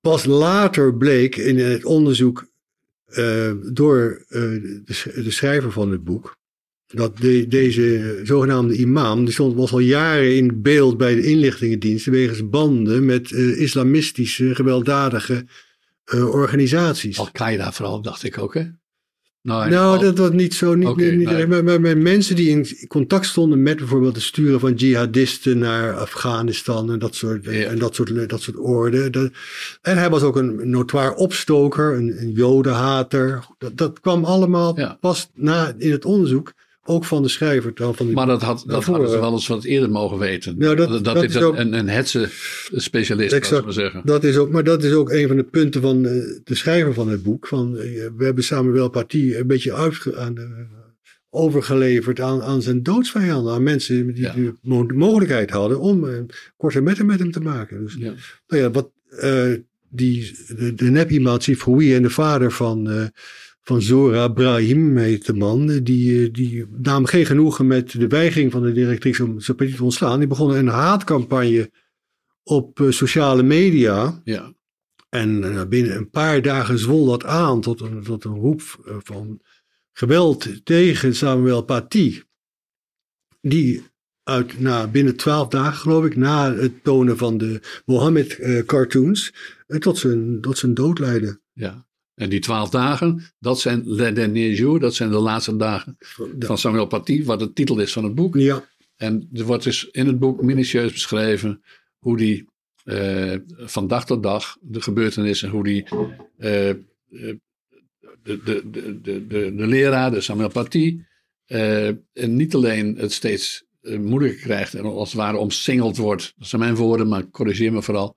Pas 0.00 0.24
later 0.24 0.96
bleek 0.96 1.36
in 1.36 1.58
het 1.58 1.84
onderzoek 1.84 2.46
eh, 3.06 3.52
door 3.72 4.24
de, 4.28 4.82
de 5.24 5.30
schrijver 5.30 5.72
van 5.72 5.90
het 5.90 6.04
boek... 6.04 6.35
dat 6.86 7.16
de, 7.18 7.46
deze 7.48 8.20
zogenaamde 8.24 8.76
imam, 8.76 9.24
die 9.24 9.32
stond, 9.34 9.54
was 9.54 9.72
al 9.72 9.78
jaren 9.78 10.36
in 10.36 10.62
beeld 10.62 10.96
bij 10.96 11.14
de 11.14 11.22
inlichtingendiensten... 11.22 12.12
wegens 12.12 12.48
banden 12.48 13.04
met 13.04 13.32
eh, 13.32 13.60
islamistische, 13.60 14.54
gewelddadige 14.54 15.46
eh, 16.04 16.28
organisaties. 16.34 17.18
Al-Qaeda 17.18 17.72
vooral, 17.72 18.02
dacht 18.02 18.22
ik 18.22 18.38
ook, 18.38 18.54
hè? 18.54 18.64
Nou, 19.42 19.70
Nou, 19.70 19.96
al- 19.96 20.02
dat 20.02 20.18
was 20.18 20.30
niet 20.30 20.54
zo. 20.54 20.74
Niet, 20.74 20.96
niet, 20.96 21.24
nee. 21.30 21.46
maar, 21.46 21.64
maar, 21.64 21.80
maar 21.80 21.96
mensen 21.98 22.36
die 22.36 22.48
in 22.48 22.66
contact 22.88 23.26
stonden 23.26 23.62
met 23.62 23.76
bijvoorbeeld 23.76 24.14
het 24.14 24.24
sturen 24.24 24.60
van 24.60 24.74
jihadisten 24.74 25.58
naar 25.58 25.94
Afghanistan 25.96 26.90
en 26.92 26.98
dat 26.98 27.14
soort, 27.14 27.44
Ja. 27.44 27.50
en 27.52 27.78
dat 27.78 27.94
soort, 27.94 28.28
dat 28.28 28.40
soort 28.42 28.56
orde. 28.58 29.10
Dat, 29.10 29.30
en 29.82 29.96
hij 29.98 30.10
was 30.10 30.22
ook 30.22 30.36
een 30.36 30.70
notoir 30.70 31.14
opstoker, 31.14 31.94
een, 31.96 32.20
een 32.20 32.30
jodenhater. 32.32 33.46
Dat, 33.58 33.76
dat 33.76 34.00
kwam 34.00 34.24
allemaal 34.24 34.78
Ja. 34.78 34.96
pas 35.00 35.28
na 35.34 35.74
in 35.78 35.90
het 35.90 36.04
onderzoek, 36.04 36.52
ook 36.86 37.04
van 37.04 37.22
de 37.22 37.28
schrijver. 37.28 37.74
dan 37.74 37.94
Van 37.94 38.06
die, 38.06 38.14
Maar 38.14 38.26
dat, 38.26 38.42
had, 38.42 38.64
dat 38.66 38.84
hadden 38.84 39.10
ze 39.10 39.20
wel 39.20 39.32
eens 39.32 39.46
wat 39.46 39.64
eerder 39.64 39.90
mogen 39.90 40.18
weten. 40.18 40.54
Nou, 40.58 40.76
dat- 40.76 40.88
dat, 40.88 41.04
dat 41.04 41.14
dit 41.20 41.30
is 41.30 41.36
een, 41.36 41.42
ook- 41.42 41.56
een, 41.56 41.72
een 41.72 41.88
hetze 41.88 42.28
specialist 42.74 43.32
Exact. 43.32 43.64
maar 43.64 43.72
zeggen. 43.72 44.02
Dat 44.04 44.24
is 44.24 44.36
ook, 44.36 44.50
maar 44.50 44.64
dat 44.64 44.84
is 44.84 44.92
ook 44.92 45.10
een 45.10 45.26
van 45.28 45.36
de 45.36 45.42
punten 45.44 45.80
van 45.80 46.06
eh, 46.06 46.12
de 46.44 46.54
schrijver 46.54 46.94
van 46.94 47.08
het 47.08 47.22
boek. 47.22 47.46
Van, 47.46 47.76
eh, 47.78 47.84
we 48.16 48.24
hebben 48.24 48.44
Samuel 48.44 48.88
Paty 48.88 49.34
een 49.34 49.46
beetje 49.46 49.72
aan, 50.16 50.34
overgeleverd 51.30 52.20
aan, 52.20 52.42
aan 52.42 52.62
zijn 52.62 52.82
doodsvijanden. 52.82 53.52
Aan 53.52 53.62
mensen 53.62 54.06
die 54.14 54.22
Ja. 54.22 54.32
de 54.32 54.52
mo- 54.62 54.86
mogelijkheid 54.94 55.50
hadden 55.50 55.80
om 55.80 56.08
eh, 56.08 56.14
korte 56.56 56.80
metten 56.80 57.06
met 57.06 57.18
hem 57.18 57.30
te 57.30 57.40
maken. 57.40 57.82
Dus, 57.82 57.96
Ja. 57.98 58.12
nou 58.48 58.62
ja, 58.62 58.70
wat 58.70 58.90
die, 59.88 60.36
de, 60.56 60.74
de 60.74 60.90
Sifroui 61.42 61.94
en 61.94 62.02
de 62.02 62.10
vader 62.10 62.52
van, 62.52 63.10
van 63.66 63.82
Zora, 63.82 64.28
Brahim 64.28 64.96
heet 64.96 65.26
de 65.26 65.34
man, 65.34 65.66
die, 65.82 66.26
eh, 66.26 66.32
die 66.32 66.66
namen 66.70 67.08
geen 67.08 67.26
genoegen 67.26 67.66
met 67.66 67.90
de 67.90 68.06
weigering 68.08 68.52
van 68.52 68.62
de 68.62 68.72
directrice 68.72 69.24
om 69.24 69.40
zijn 69.40 69.56
petit 69.56 69.76
te 69.76 69.84
ontslaan. 69.84 70.18
Die 70.18 70.28
begonnen 70.28 70.58
een 70.58 70.68
haatcampagne 70.68 71.70
op 72.42 72.80
eh, 72.80 72.90
sociale 72.90 73.42
media. 73.42 74.20
Ja. 74.24 74.54
En 75.08 75.44
eh, 75.44 75.66
binnen 75.66 75.96
een 75.96 76.10
paar 76.10 76.42
dagen 76.42 76.78
zwol 76.78 77.06
dat 77.06 77.24
aan 77.24 77.60
tot 77.60 77.80
een, 77.80 78.02
tot 78.02 78.24
een 78.24 78.34
roep 78.34 78.62
van 79.02 79.40
geweld 79.92 80.64
tegen 80.64 81.14
Samuel 81.14 81.62
Paty. 81.62 82.22
Die 83.40 83.82
uit, 84.22 84.60
na, 84.60 84.86
binnen 84.86 85.16
twaalf 85.16 85.48
dagen, 85.48 85.78
geloof 85.78 86.04
ik, 86.04 86.16
na 86.16 86.54
het 86.54 86.84
tonen 86.84 87.16
van 87.16 87.38
de 87.38 87.60
Mohammed-cartoons, 87.84 89.34
tot, 89.78 89.98
zijn, 89.98 90.40
tot 90.40 90.58
zijn 90.58 90.74
dood 90.74 90.98
leidde. 90.98 91.40
ja. 91.52 91.86
En 92.16 92.28
die 92.28 92.40
twaalf 92.40 92.70
dagen, 92.70 93.22
dat 93.38 93.60
zijn 93.60 93.82
les 93.84 94.14
derniers 94.14 94.58
jours, 94.58 94.80
dat 94.80 94.94
zijn 94.94 95.10
de 95.10 95.18
laatste 95.18 95.56
dagen 95.56 95.96
van 96.38 96.58
Samuel 96.58 96.86
Paty, 96.86 97.24
wat 97.24 97.38
de 97.38 97.52
titel 97.52 97.78
is 97.78 97.92
van 97.92 98.04
het 98.04 98.14
boek. 98.14 98.36
Ja, 98.36 98.68
En 98.96 99.28
er 99.32 99.44
wordt 99.44 99.64
dus 99.64 99.84
in 99.90 100.06
het 100.06 100.18
boek 100.18 100.42
minutieus 100.42 100.92
beschreven 100.92 101.62
hoe 101.98 102.16
die 102.16 102.48
eh, 102.84 103.34
van 103.48 103.86
dag 103.86 104.06
tot 104.06 104.22
dag 104.22 104.56
de 104.60 104.80
gebeurtenissen, 104.80 105.48
hoe 105.48 105.64
die 105.64 105.84
eh, 106.36 106.70
eh, 106.70 106.76
de, 108.22 108.42
de, 108.44 108.70
de, 108.70 109.00
de, 109.00 109.26
de, 109.54 109.66
leraar, 109.66 110.10
de 110.10 110.20
Samuel 110.20 110.48
Paty, 110.48 111.00
en 111.46 112.36
niet 112.36 112.54
alleen 112.54 112.96
het 112.96 113.12
steeds 113.12 113.64
moeilijker 113.80 114.40
krijgt 114.40 114.74
en 114.74 114.84
als 114.84 115.08
het 115.08 115.20
ware 115.20 115.36
omsingeld 115.36 115.96
wordt, 115.96 116.32
dat 116.36 116.48
zijn 116.48 116.62
mijn 116.62 116.74
woorden, 116.74 117.08
maar 117.08 117.30
corrigeer 117.30 117.72
me 117.72 117.82
vooral, 117.82 118.16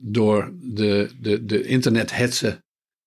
door 0.00 0.52
de, 0.60 1.10
de, 1.20 1.44
de 1.44 1.62
internethetsen 1.62 2.63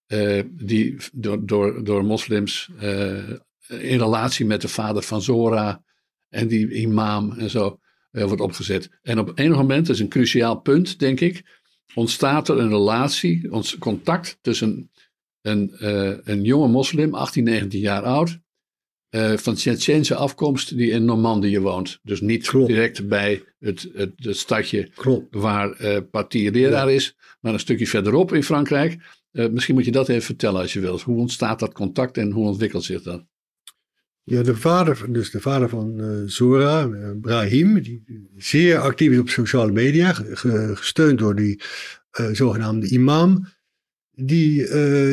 eh, 0.07 0.43
die 0.49 0.95
door, 1.13 1.45
door, 1.45 1.83
door 1.83 2.05
moslims 2.05 2.69
eh, 2.79 3.29
in 3.67 3.97
relatie 3.99 4.45
met 4.45 4.61
de 4.61 4.67
vader 4.67 5.03
van 5.03 5.21
Zora 5.21 5.83
en 6.29 6.47
die 6.47 6.71
imam 6.73 7.31
en 7.31 7.49
zo 7.49 7.79
eh, 8.11 8.23
wordt 8.23 8.41
opgezet. 8.41 8.89
En 9.01 9.19
op 9.19 9.39
enig 9.39 9.57
moment, 9.57 9.87
dat 9.87 9.95
is 9.95 10.01
een 10.01 10.09
cruciaal 10.09 10.59
punt, 10.59 10.99
denk 10.99 11.19
ik, 11.19 11.43
ontstaat 11.93 12.49
er 12.49 12.59
een 12.59 12.69
relatie, 12.69 13.51
ons 13.51 13.77
contact 13.77 14.37
tussen 14.41 14.91
een, 15.41 15.71
een 16.29 16.43
jonge 16.43 16.67
moslim, 16.67 17.13
18, 17.13 17.43
19 17.43 17.79
jaar 17.79 18.03
oud, 18.03 18.39
van 19.35 19.55
Tsjetsjense 19.55 20.15
afkomst, 20.15 20.77
die 20.77 20.91
in 20.91 21.05
Normandië 21.05 21.59
woont. 21.59 21.99
Dus 22.03 22.21
niet 22.21 22.47
Klopt. 22.47 22.67
direct 22.67 23.07
bij 23.07 23.43
het, 23.59 23.89
het, 23.93 24.11
het 24.15 24.37
stadje 24.37 24.89
klopt. 24.95 25.35
waar 25.35 25.71
eh 25.71 26.01
Paty 26.11 26.49
leraar 26.49 26.91
is, 26.91 27.15
maar 27.39 27.53
een 27.53 27.59
stukje 27.59 27.87
verderop 27.87 28.33
in 28.33 28.43
Frankrijk. 28.43 28.97
Eh, 29.37 29.49
misschien 29.49 29.75
moet 29.75 29.85
je 29.85 29.91
dat 29.91 30.09
even 30.09 30.21
vertellen 30.21 30.61
als 30.61 30.73
je 30.73 30.79
wilt. 30.79 31.01
Hoe 31.01 31.17
ontstaat 31.17 31.59
dat 31.59 31.73
contact 31.73 32.17
en 32.17 32.31
hoe 32.31 32.47
ontwikkelt 32.47 32.83
zich 32.83 33.01
dat? 33.01 33.25
Ja, 34.23 34.41
de 34.43 34.55
vader, 34.55 35.13
dus 35.13 35.31
de 35.31 35.41
vader 35.41 35.69
van 35.69 35.99
eh, 35.99 36.21
Zora, 36.25 36.87
eh, 36.89 37.09
Brahim, 37.21 37.81
die 37.81 38.03
zeer 38.35 38.77
actief 38.77 39.11
is 39.11 39.19
op 39.19 39.29
sociale 39.29 39.71
media, 39.71 40.13
ge- 40.13 40.35
ge- 40.35 40.75
gesteund 40.75 41.19
door 41.19 41.35
die 41.35 41.61
zogenaamde 42.31 42.89
imam, 42.89 43.47
die, 44.11 44.67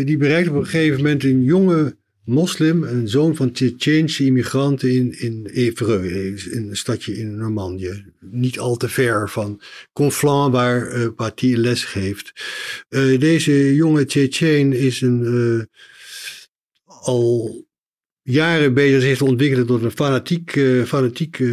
die 0.04 0.16
bereikt 0.16 0.48
op 0.48 0.54
een 0.54 0.64
gegeven 0.64 0.96
moment 0.96 1.24
een 1.24 1.42
jonge 1.42 1.96
moslim, 2.24 2.82
een 2.82 3.08
zoon 3.08 3.36
van 3.36 3.52
Tsjetsjeense 3.52 4.24
immigranten 4.24 4.92
in, 4.92 5.20
in 5.20 5.46
Évreux, 5.46 6.46
in 6.46 6.68
een 6.68 6.76
stadje 6.76 7.16
in 7.16 7.36
Normandië. 7.36 8.04
Niet 8.20 8.58
al 8.58 8.76
te 8.76 8.88
ver 8.88 9.30
van 9.30 9.60
Conflans, 9.92 10.52
waar 10.52 10.86
eh 10.86 11.08
Paty 11.16 11.54
les 11.54 11.84
geeft. 11.84 12.32
Eh, 12.88 13.20
deze 13.20 13.74
jonge 13.74 14.04
Tsjetsjeen 14.04 14.72
is 14.72 15.00
een, 15.00 15.24
eh, 15.24 15.84
al 16.84 17.64
jaren 18.24 18.74
bezig 18.74 19.02
zich 19.02 19.18
te 19.18 19.24
ontwikkelen 19.24 19.66
tot 19.66 19.82
een 19.82 19.90
fanatiek, 19.90 20.56
eh, 20.56 20.82
fanatiek 20.82 21.38
eh, 21.38 21.48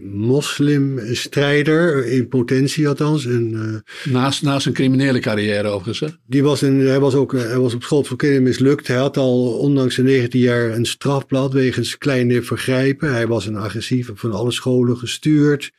moslimstrijder, 0.00 2.06
in 2.06 2.28
potentie 2.28 2.88
althans. 2.88 3.26
En, 3.26 3.54
eh, 3.54 4.12
Naast, 4.12 4.42
naast 4.42 4.66
een 4.66 4.72
criminele 4.72 5.18
carrière 5.18 5.68
overigens. 5.68 6.00
Hè? 6.00 6.06
die 6.26 6.42
was 6.42 6.62
een, 6.62 6.78
hij, 6.78 7.00
was 7.00 7.14
ook, 7.14 7.32
hij 7.32 7.58
was 7.58 7.74
op 7.74 7.82
school 7.82 8.04
voor 8.04 8.16
kinderen 8.16 8.44
mislukt. 8.44 8.86
Hij 8.86 8.96
had 8.96 9.16
al 9.16 9.58
ondanks 9.58 9.94
zijn 9.94 10.06
19 10.06 10.40
jaar 10.40 10.70
een 10.70 10.86
strafblad 10.86 11.52
wegens 11.52 11.98
kleine 11.98 12.42
vergrijpen. 12.42 13.12
Hij 13.12 13.26
was 13.26 13.46
een 13.46 13.56
agressief 13.56 14.10
van 14.14 14.32
alle 14.32 14.52
scholen 14.52 14.96
gestuurd. 14.96 15.70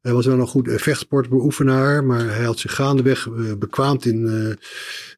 Hij 0.00 0.12
was 0.12 0.26
wel 0.26 0.38
een 0.38 0.46
goed 0.46 0.68
eh, 0.68 0.78
vechtsportbeoefenaar, 0.78 2.04
maar 2.04 2.34
hij 2.34 2.44
had 2.44 2.58
zich 2.58 2.74
gaandeweg 2.74 3.26
eh, 3.26 3.54
bekwaamd 3.58 4.04
in, 4.04 4.26
eh, 4.26 4.48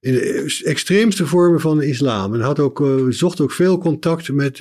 in 0.01 0.13
de 0.13 0.63
extreemste 0.65 1.27
vormen 1.27 1.61
van 1.61 1.79
de 1.79 1.87
islam. 1.87 2.35
En 2.35 2.41
had 2.41 2.59
ook, 2.59 2.87
zocht 3.09 3.41
ook 3.41 3.53
veel 3.53 3.79
contact 3.79 4.33
met 4.33 4.61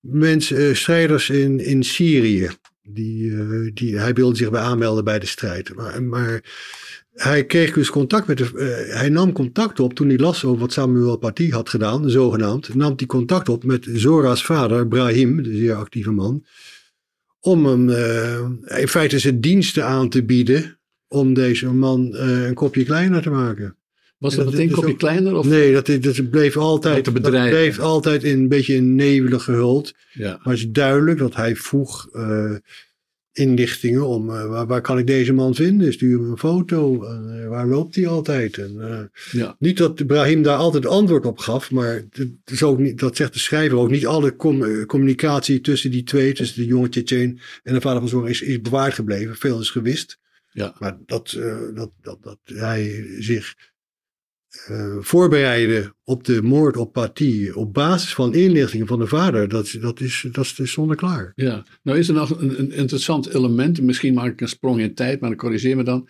mensen, 0.00 0.76
strijders 0.76 1.30
in, 1.30 1.60
in 1.60 1.82
Syrië. 1.82 2.50
Die, 2.82 3.72
die, 3.72 3.98
hij 3.98 4.12
wilde 4.12 4.36
zich 4.36 4.50
bij 4.50 4.60
aanmelden 4.60 5.04
bij 5.04 5.18
de 5.18 5.26
strijd. 5.26 5.74
Maar, 5.74 6.02
maar 6.02 6.42
hij 7.12 7.44
kreeg 7.44 7.72
dus 7.72 7.90
contact 7.90 8.26
met 8.26 8.38
de, 8.38 8.50
hij 8.90 9.08
nam 9.08 9.32
contact 9.32 9.80
op 9.80 9.94
toen 9.94 10.08
hij 10.08 10.18
las 10.18 10.44
over 10.44 10.60
wat 10.60 10.72
Samuel 10.72 11.16
Paty 11.16 11.50
had 11.50 11.68
gedaan, 11.68 12.10
zogenaamd. 12.10 12.74
Nam 12.74 12.92
hij 12.96 13.06
contact 13.06 13.48
op 13.48 13.64
met 13.64 13.86
Zora's 13.92 14.44
vader, 14.44 14.88
Brahim, 14.88 15.42
de 15.42 15.56
zeer 15.56 15.74
actieve 15.74 16.10
man. 16.10 16.44
Om 17.44 17.66
hem 17.66 17.90
eh, 17.90 18.80
in 18.80 18.88
feite 18.88 19.18
zijn 19.18 19.40
diensten 19.40 19.84
aan 19.84 20.08
te 20.08 20.24
bieden. 20.24 20.78
Om 21.08 21.34
deze 21.34 21.66
man 21.72 22.14
eh, 22.16 22.46
een 22.46 22.54
kopje 22.54 22.84
kleiner 22.84 23.22
te 23.22 23.30
maken. 23.30 23.76
Was 24.18 24.34
Dat 24.34 24.44
dat 24.44 24.52
meteen 24.54 24.68
een 24.68 24.74
kopje 24.74 24.92
ook- 24.92 24.98
kleiner? 24.98 25.36
Of? 25.36 25.46
Nee, 25.46 25.72
dat, 25.72 25.86
dat 25.86 26.30
bleef 26.30 26.56
altijd, 26.56 26.94
Met 26.94 27.04
de 27.04 27.12
dat 27.12 27.22
bedrijven. 27.22 27.50
bleef 27.58 27.78
altijd 27.78 28.24
in 28.24 28.38
een 28.38 28.48
beetje 28.48 28.74
in 28.74 28.94
nebelen 28.94 29.40
gehuld. 29.40 29.94
Ja. 30.12 30.28
Maar 30.30 30.52
het 30.54 30.62
is 30.62 30.70
duidelijk 30.70 31.18
dat 31.18 31.34
hij 31.36 31.56
vroeg 31.56 32.08
eh, 32.12 32.54
inlichtingen 33.34 34.06
om 34.06 34.30
eh, 34.30 34.46
waar, 34.46 34.66
waar 34.66 34.80
kan 34.80 34.98
ik 34.98 35.06
deze 35.06 35.32
man 35.32 35.54
vinden? 35.54 35.92
Stuur 35.92 36.20
me 36.20 36.30
een 36.30 36.38
foto. 36.38 37.04
Eh, 37.04 37.48
waar 37.48 37.66
loopt 37.66 37.94
hij 37.94 38.06
altijd? 38.06 38.58
En, 38.58 38.80
eh, 38.80 39.40
ja. 39.40 39.56
niet 39.58 39.76
dat 39.76 40.00
Ibrahim 40.00 40.42
daar 40.42 40.56
altijd 40.56 40.86
antwoord 40.86 41.26
op 41.26 41.38
gaf, 41.38 41.70
maar 41.70 42.04
het 42.10 42.30
is 42.44 42.62
ook 42.62 42.78
niet, 42.78 42.98
dat 42.98 43.16
zegt 43.16 43.32
de 43.32 43.38
schrijver 43.38 43.78
ook. 43.78 43.90
Niet 43.90 44.06
alle 44.06 44.36
com- 44.36 44.86
communicatie 44.86 45.60
tussen 45.60 45.90
die 45.90 46.02
twee, 46.02 46.32
tussen 46.32 46.62
de 46.62 46.66
jonge 46.66 46.88
Tsjetsjen 46.88 47.38
en 47.62 47.74
de 47.74 47.80
vader 47.80 48.00
van 48.00 48.08
Zorg, 48.08 48.28
is, 48.28 48.42
is 48.42 48.60
bewaard 48.60 48.94
gebleven. 48.94 49.36
Veel 49.36 49.60
is 49.60 49.70
gewist. 49.70 50.18
Ja. 50.50 50.74
Maar 50.78 50.98
dat, 51.06 51.38
dat, 51.74 51.90
dat, 52.02 52.18
dat 52.22 52.38
hij 52.44 53.06
zich 53.18 53.54
uh, 54.70 54.96
voorbereiden 55.00 55.94
op 56.04 56.24
de 56.24 56.42
moord 56.42 56.76
op 56.76 56.92
Paty 56.92 57.50
op 57.54 57.74
basis 57.74 58.14
van 58.14 58.34
inlichtingen 58.34 58.86
van 58.86 58.98
de 58.98 59.06
vader, 59.06 59.48
dat, 59.48 59.76
dat, 59.80 60.00
is, 60.00 60.26
dat 60.32 60.54
is 60.56 60.72
zonder 60.72 60.96
klaar. 60.96 61.32
Ja, 61.34 61.64
nou 61.82 61.98
is 61.98 62.08
er 62.08 62.14
nog 62.14 62.40
een, 62.40 62.58
een, 62.58 62.72
interessant 62.72 63.34
element, 63.34 63.82
misschien 63.82 64.14
maak 64.14 64.32
ik 64.32 64.40
een 64.40 64.48
sprong 64.48 64.80
in 64.80 64.94
tijd, 64.94 65.20
maar 65.20 65.28
dan 65.28 65.38
corrigeer 65.38 65.76
me 65.76 65.82
dan, 65.82 66.08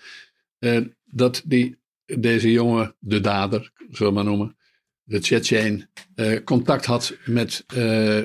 uh, 0.59 0.81
dat 1.05 1.43
die, 1.45 1.79
deze 2.05 2.53
jongen, 2.53 2.95
de 2.99 3.21
dader, 3.21 3.73
zullen 3.91 4.13
we 4.13 4.19
maar 4.19 4.29
noemen, 4.29 4.57
de 5.03 5.19
Tsjetsjen, 5.19 5.91
uh, 6.17 6.39
contact 6.45 6.85
had 6.85 7.17
met, 7.25 7.65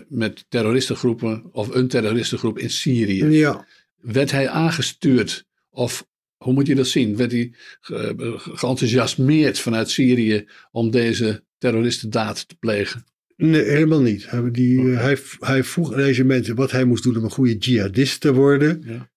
met 0.08 0.46
terroristengroepen 0.50 1.44
of 1.52 1.76
een 1.76 1.88
terroristengroep 1.88 2.60
in 2.60 2.70
Syrië. 2.70 3.26
Ja. 3.26 3.68
Werd 3.96 4.32
hij 4.32 4.50
aangestuurd 4.50 5.46
of 5.70 6.08
hoe 6.40 6.54
moet 6.54 6.68
je 6.68 6.76
dat 6.76 6.88
zien? 6.88 7.16
Werd 7.16 7.32
hij 7.32 7.54
geenthousiasmeerd 7.80 9.60
vanuit 9.60 9.90
Syrië 9.90 10.46
om 10.72 10.92
deze 10.92 11.44
terroristendaad 11.58 12.48
te 12.48 12.56
plegen? 12.56 13.06
Nee, 13.36 13.64
helemaal 13.64 14.02
niet. 14.02 14.30
Die, 14.52 14.80
okay. 14.80 14.94
hij, 14.94 15.18
hij 15.40 15.64
vroeg 15.64 15.96
deze 15.96 16.24
mensen 16.24 16.56
wat 16.56 16.72
hij 16.72 16.84
moest 16.84 17.04
doen 17.04 17.18
om 17.18 17.24
een 17.24 17.30
goede 17.30 17.58
jihadist 17.58 18.22
te 18.22 18.34
worden. 18.34 18.84
Ja. 18.86 19.10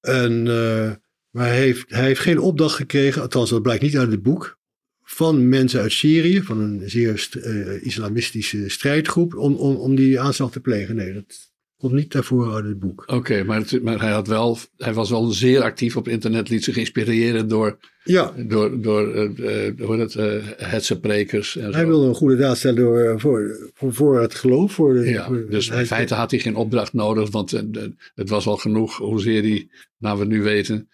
En, 0.00 0.46
uh, 0.46 0.92
maar 1.30 1.46
hij 1.46 1.58
heeft, 1.58 1.90
hij 1.90 2.04
heeft 2.04 2.20
geen 2.20 2.38
opdracht 2.38 2.74
gekregen, 2.74 3.22
althans 3.22 3.50
dat 3.50 3.62
blijkt 3.62 3.82
niet 3.82 3.98
uit 3.98 4.10
het 4.10 4.22
boek, 4.22 4.58
van 5.02 5.48
mensen 5.48 5.80
uit 5.80 5.92
Syrië, 5.92 6.42
van 6.42 6.60
een 6.60 6.90
zeer 6.90 7.28
uh, 7.36 7.84
islamistische 7.84 8.68
strijdgroep, 8.68 9.34
om, 9.34 9.54
om, 9.54 9.76
om 9.76 9.94
die 9.94 10.20
aanslag 10.20 10.50
te 10.50 10.60
plegen. 10.60 10.96
Nee, 10.96 11.12
dat, 11.12 11.52
komt 11.78 11.92
niet 11.92 12.12
daarvoor 12.12 12.54
uit 12.54 12.64
het 12.64 12.78
boek. 12.78 13.04
Oké, 13.06 13.44
maar, 13.44 13.64
maar, 13.82 14.00
hij, 14.00 14.10
had 14.10 14.26
wel, 14.26 14.58
hij 14.76 14.94
was 14.94 15.10
wel 15.10 15.24
zeer 15.26 15.62
actief 15.62 15.96
op 15.96 16.08
internet, 16.08 16.48
liet 16.48 16.64
zich 16.64 16.76
inspireren 16.76 17.48
door, 17.48 17.78
ja. 18.04 18.32
door, 18.36 18.80
door 18.80 19.14
uh, 19.14 19.66
uh, 19.78 19.98
het, 19.98 20.14
uh, 20.14 20.34
hetze-prekers. 20.56 21.54
Hij 21.54 21.86
wilde 21.86 22.06
een 22.06 22.14
goede 22.14 22.36
daad 22.36 22.56
stellen 22.56 22.82
door, 22.82 23.20
voor, 23.20 23.70
voor, 23.74 23.94
voor 23.94 24.20
het 24.20 24.34
geloof. 24.34 24.72
Voor 24.72 24.94
de, 24.94 25.10
ja, 25.10 25.26
voor, 25.26 25.46
dus 25.50 25.68
in 25.68 25.86
feite 25.86 26.14
had 26.14 26.30
hij 26.30 26.40
geen 26.40 26.56
opdracht 26.56 26.92
nodig, 26.92 27.30
want 27.30 27.50
het 28.14 28.28
was 28.28 28.46
al 28.46 28.56
genoeg 28.56 28.96
hoezeer 28.96 29.42
hij, 29.42 29.68
nou 29.98 30.18
we 30.18 30.24
nu 30.24 30.42
weten, 30.42 30.88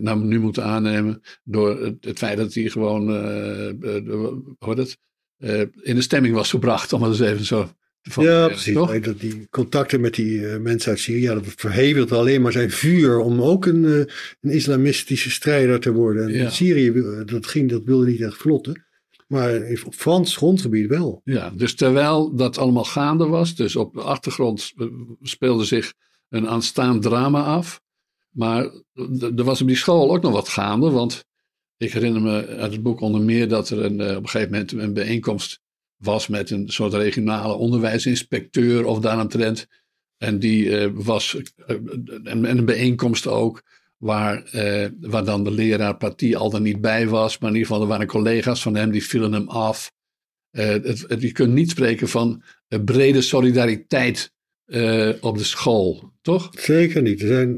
nou 0.00 0.24
nu 0.24 0.40
moeten 0.40 0.64
aannemen 0.64 1.22
door 1.44 1.80
het, 1.80 1.96
het 2.00 2.18
feit 2.18 2.36
dat 2.36 2.54
hij 2.54 2.68
gewoon, 2.68 3.08
hoe 4.58 4.74
het, 4.74 4.98
in 5.82 5.94
de 5.94 6.02
stemming 6.02 6.34
was 6.34 6.50
gebracht, 6.50 6.92
om 6.92 7.02
het 7.02 7.10
eens 7.10 7.30
even 7.30 7.44
zo 7.44 7.70
van, 8.02 8.24
ja, 8.24 8.46
precies. 8.46 8.74
Dat 9.02 9.20
die 9.20 9.46
contacten 9.50 10.00
met 10.00 10.14
die 10.14 10.38
uh, 10.38 10.56
mensen 10.56 10.90
uit 10.90 11.00
Syrië, 11.00 11.20
ja, 11.20 11.34
dat 11.34 11.44
verhevigt 11.46 12.12
alleen 12.12 12.42
maar 12.42 12.52
zijn 12.52 12.70
vuur 12.70 13.18
om 13.18 13.42
ook 13.42 13.66
een, 13.66 13.84
uh, 13.84 13.98
een 14.40 14.50
islamistische 14.50 15.30
strijder 15.30 15.80
te 15.80 15.92
worden. 15.92 16.28
En 16.28 16.34
Ja. 16.34 16.50
Syrië, 16.50 16.92
dat, 17.24 17.46
ging, 17.46 17.70
dat 17.70 17.84
wilde 17.84 18.06
niet 18.06 18.20
echt 18.20 18.36
vlotten. 18.36 18.84
Maar 19.32 19.80
op 19.84 19.94
Frans 19.94 20.36
grondgebied 20.36 20.88
wel. 20.88 21.20
Ja, 21.24 21.50
dus 21.56 21.74
terwijl 21.74 22.34
dat 22.34 22.58
allemaal 22.58 22.84
gaande 22.84 23.26
was, 23.26 23.54
dus 23.54 23.76
op 23.76 23.94
de 23.94 24.00
achtergrond 24.00 24.72
eh, 24.76 24.86
speelde 25.22 25.64
zich 25.64 25.92
een 26.28 26.48
aanstaand 26.48 27.02
drama 27.02 27.42
af. 27.42 27.80
Maar 28.30 28.64
er 29.20 29.44
was 29.44 29.60
op 29.60 29.66
die 29.66 29.76
school 29.76 30.14
ook 30.14 30.22
nog 30.22 30.32
wat 30.32 30.48
gaande, 30.48 30.90
want 30.90 31.24
ik 31.76 31.92
herinner 31.92 32.22
me 32.22 32.46
uit 32.46 32.72
het 32.72 32.82
boek 32.82 33.00
onder 33.00 33.20
meer 33.20 33.48
dat 33.48 33.70
er 33.70 33.84
een, 33.84 34.00
eh, 34.00 34.16
op 34.16 34.22
een 34.22 34.28
gegeven 34.28 34.50
moment 34.52 34.72
een 34.72 34.92
bijeenkomst 34.92 35.60
was 36.02 36.28
met 36.28 36.50
een 36.50 36.68
soort 36.68 36.94
regionale 36.94 37.54
onderwijsinspecteur 37.54 38.84
of 38.84 38.98
daaromtrent. 38.98 39.68
En 40.22 40.38
die 40.38 40.78
eh, 40.78 40.90
was, 40.92 41.40
eh, 41.66 41.76
en, 42.24 42.44
en 42.44 42.58
een 42.58 42.64
bijeenkomst 42.64 43.26
ook, 43.26 43.62
waar, 43.96 44.44
eh, 44.44 44.88
waar 45.00 45.24
dan 45.24 45.44
de 45.44 45.50
leraar 45.50 45.96
Paty 45.96 46.34
al 46.34 46.50
dan 46.50 46.62
niet 46.62 46.80
bij 46.80 47.08
was. 47.08 47.38
Maar 47.38 47.50
in 47.50 47.56
ieder 47.56 47.68
geval, 47.68 47.82
er 47.82 47.88
waren 47.88 48.06
collega's 48.06 48.62
van 48.62 48.76
hem, 48.76 48.90
die 48.90 49.04
vielen 49.04 49.32
hem 49.32 49.48
af. 49.48 49.92
Je 51.18 51.30
kunt 51.32 51.52
niet 51.52 51.70
spreken 51.70 52.08
van 52.08 52.42
brede 52.84 53.20
solidariteit 53.20 54.32
op 55.20 55.38
de 55.38 55.44
school, 55.44 56.12
toch? 56.20 56.50
Zeker 56.58 57.02
niet. 57.02 57.20
Er 57.20 57.26
zijn, 57.26 57.54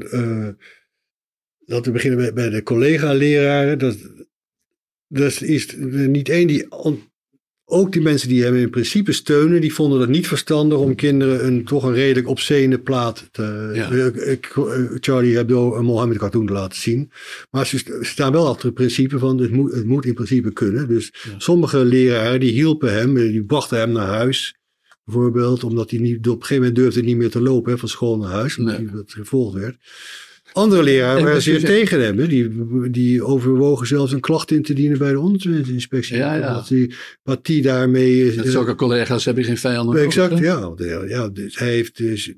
laten 1.65 1.85
we 1.85 1.91
beginnen 1.91 2.33
bij, 2.33 2.49
de 2.49 2.63
collega-leraren. 2.63 3.79
Dat, 3.79 3.97
dat 5.07 5.41
is 5.41 5.75
niet 6.07 6.29
één 6.29 6.47
die. 6.47 6.67
Ook 7.67 7.91
die 7.91 8.01
mensen 8.01 8.27
die 8.29 8.43
hem 8.43 8.55
in 8.55 8.69
principe 8.69 9.11
steunen, 9.11 9.61
die 9.61 9.73
vonden 9.73 9.99
het 9.99 10.09
niet 10.09 10.27
verstandig 10.27 10.77
om 10.77 10.95
kinderen 10.95 11.45
een 11.45 11.63
toch 11.65 11.83
een 11.83 11.93
redelijk 11.93 12.27
obscene 12.27 12.79
plaat 12.79 13.27
te. 13.31 13.71
Ja. 13.73 13.91
eh, 13.91 14.31
ik- 14.31 14.53
Charlie 14.99 15.35
Hebdo 15.35 15.75
een 15.75 15.85
Mohammed 15.85 16.17
cartoon 16.17 16.45
te 16.45 16.53
laten 16.53 16.81
zien. 16.81 17.11
Maar 17.51 17.65
ze 17.67 17.77
st- 17.77 17.91
staan 18.01 18.31
wel 18.31 18.47
achter 18.47 18.65
het 18.65 18.73
principe 18.73 19.19
van 19.19 19.37
het 19.37 19.51
moet, 19.51 19.73
het 19.73 19.85
moet 19.85 20.05
in 20.05 20.13
principe 20.13 20.53
kunnen. 20.53 20.87
Dus 20.87 21.13
Ja. 21.23 21.33
sommige 21.37 21.85
leraren 21.85 22.39
die 22.39 22.51
hielpen 22.51 22.93
hem, 22.93 23.17
eh, 23.17 23.23
die 23.23 23.43
brachten 23.45 23.77
hem 23.77 23.91
naar 23.91 24.07
huis. 24.07 24.55
Bijvoorbeeld, 25.03 25.63
omdat 25.63 25.89
hij 25.89 25.99
niet, 25.99 26.17
op 26.17 26.25
een 26.25 26.31
gegeven 26.41 26.55
moment 26.55 26.75
durfde 26.75 27.01
niet 27.01 27.17
meer 27.17 27.29
te 27.29 27.41
lopen 27.41 27.71
hè, 27.71 27.77
van 27.77 27.89
school 27.89 28.17
naar 28.17 28.31
huis, 28.31 28.57
omdat 28.57 28.77
Nee. 28.77 28.85
hij 28.87 28.95
dat 28.95 29.11
gevolgd 29.13 29.59
werd. 29.59 29.75
Andere 30.55 30.83
leraren 30.83 31.17
En 31.17 31.23
waren 31.23 31.41
zeer 31.41 31.59
tegen 31.75 32.01
hem. 32.01 32.17
hè. 32.17 32.27
Die, 32.27 32.49
die 32.91 33.23
overwogen 33.23 33.87
zelfs 33.87 34.11
een 34.11 34.19
klacht 34.19 34.51
in 34.51 34.61
te 34.63 34.73
dienen 34.73 34.97
bij 34.97 35.11
de 35.11 35.19
onderwijsinspectie. 35.19 36.17
Ja, 36.17 36.35
ja. 36.35 36.63
Die, 36.67 36.93
wat 37.23 37.45
die 37.45 37.61
daarmee... 37.61 38.35
Met 38.35 38.47
zulke 38.47 38.75
collega's 38.75 39.25
heb 39.25 39.37
je 39.37 39.43
geen 39.43 39.57
vijanden. 39.57 40.01
Exact, 40.03 40.37
ja. 40.37 40.59
Want, 40.61 40.79
ja, 41.07 41.29
dus 41.29 41.57
hij 41.57 41.69
heeft 41.69 41.97
dus, 41.97 42.33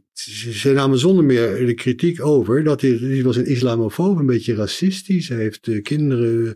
ze 0.52 0.72
namen 0.74 1.00
zonder 1.00 1.24
meer 1.24 1.66
de 1.66 1.74
kritiek 1.74 2.26
over 2.26 2.64
dat 2.64 2.82
hij, 2.82 2.98
hij 3.02 3.24
was 3.24 3.36
een 3.36 3.46
islamofoob, 3.46 4.18
een 4.20 4.26
beetje 4.26 4.56
racistisch. 4.56 5.30
Hij 5.30 5.38
heeft 5.38 5.68
eh, 5.68 5.82
kinderen, 5.82 6.56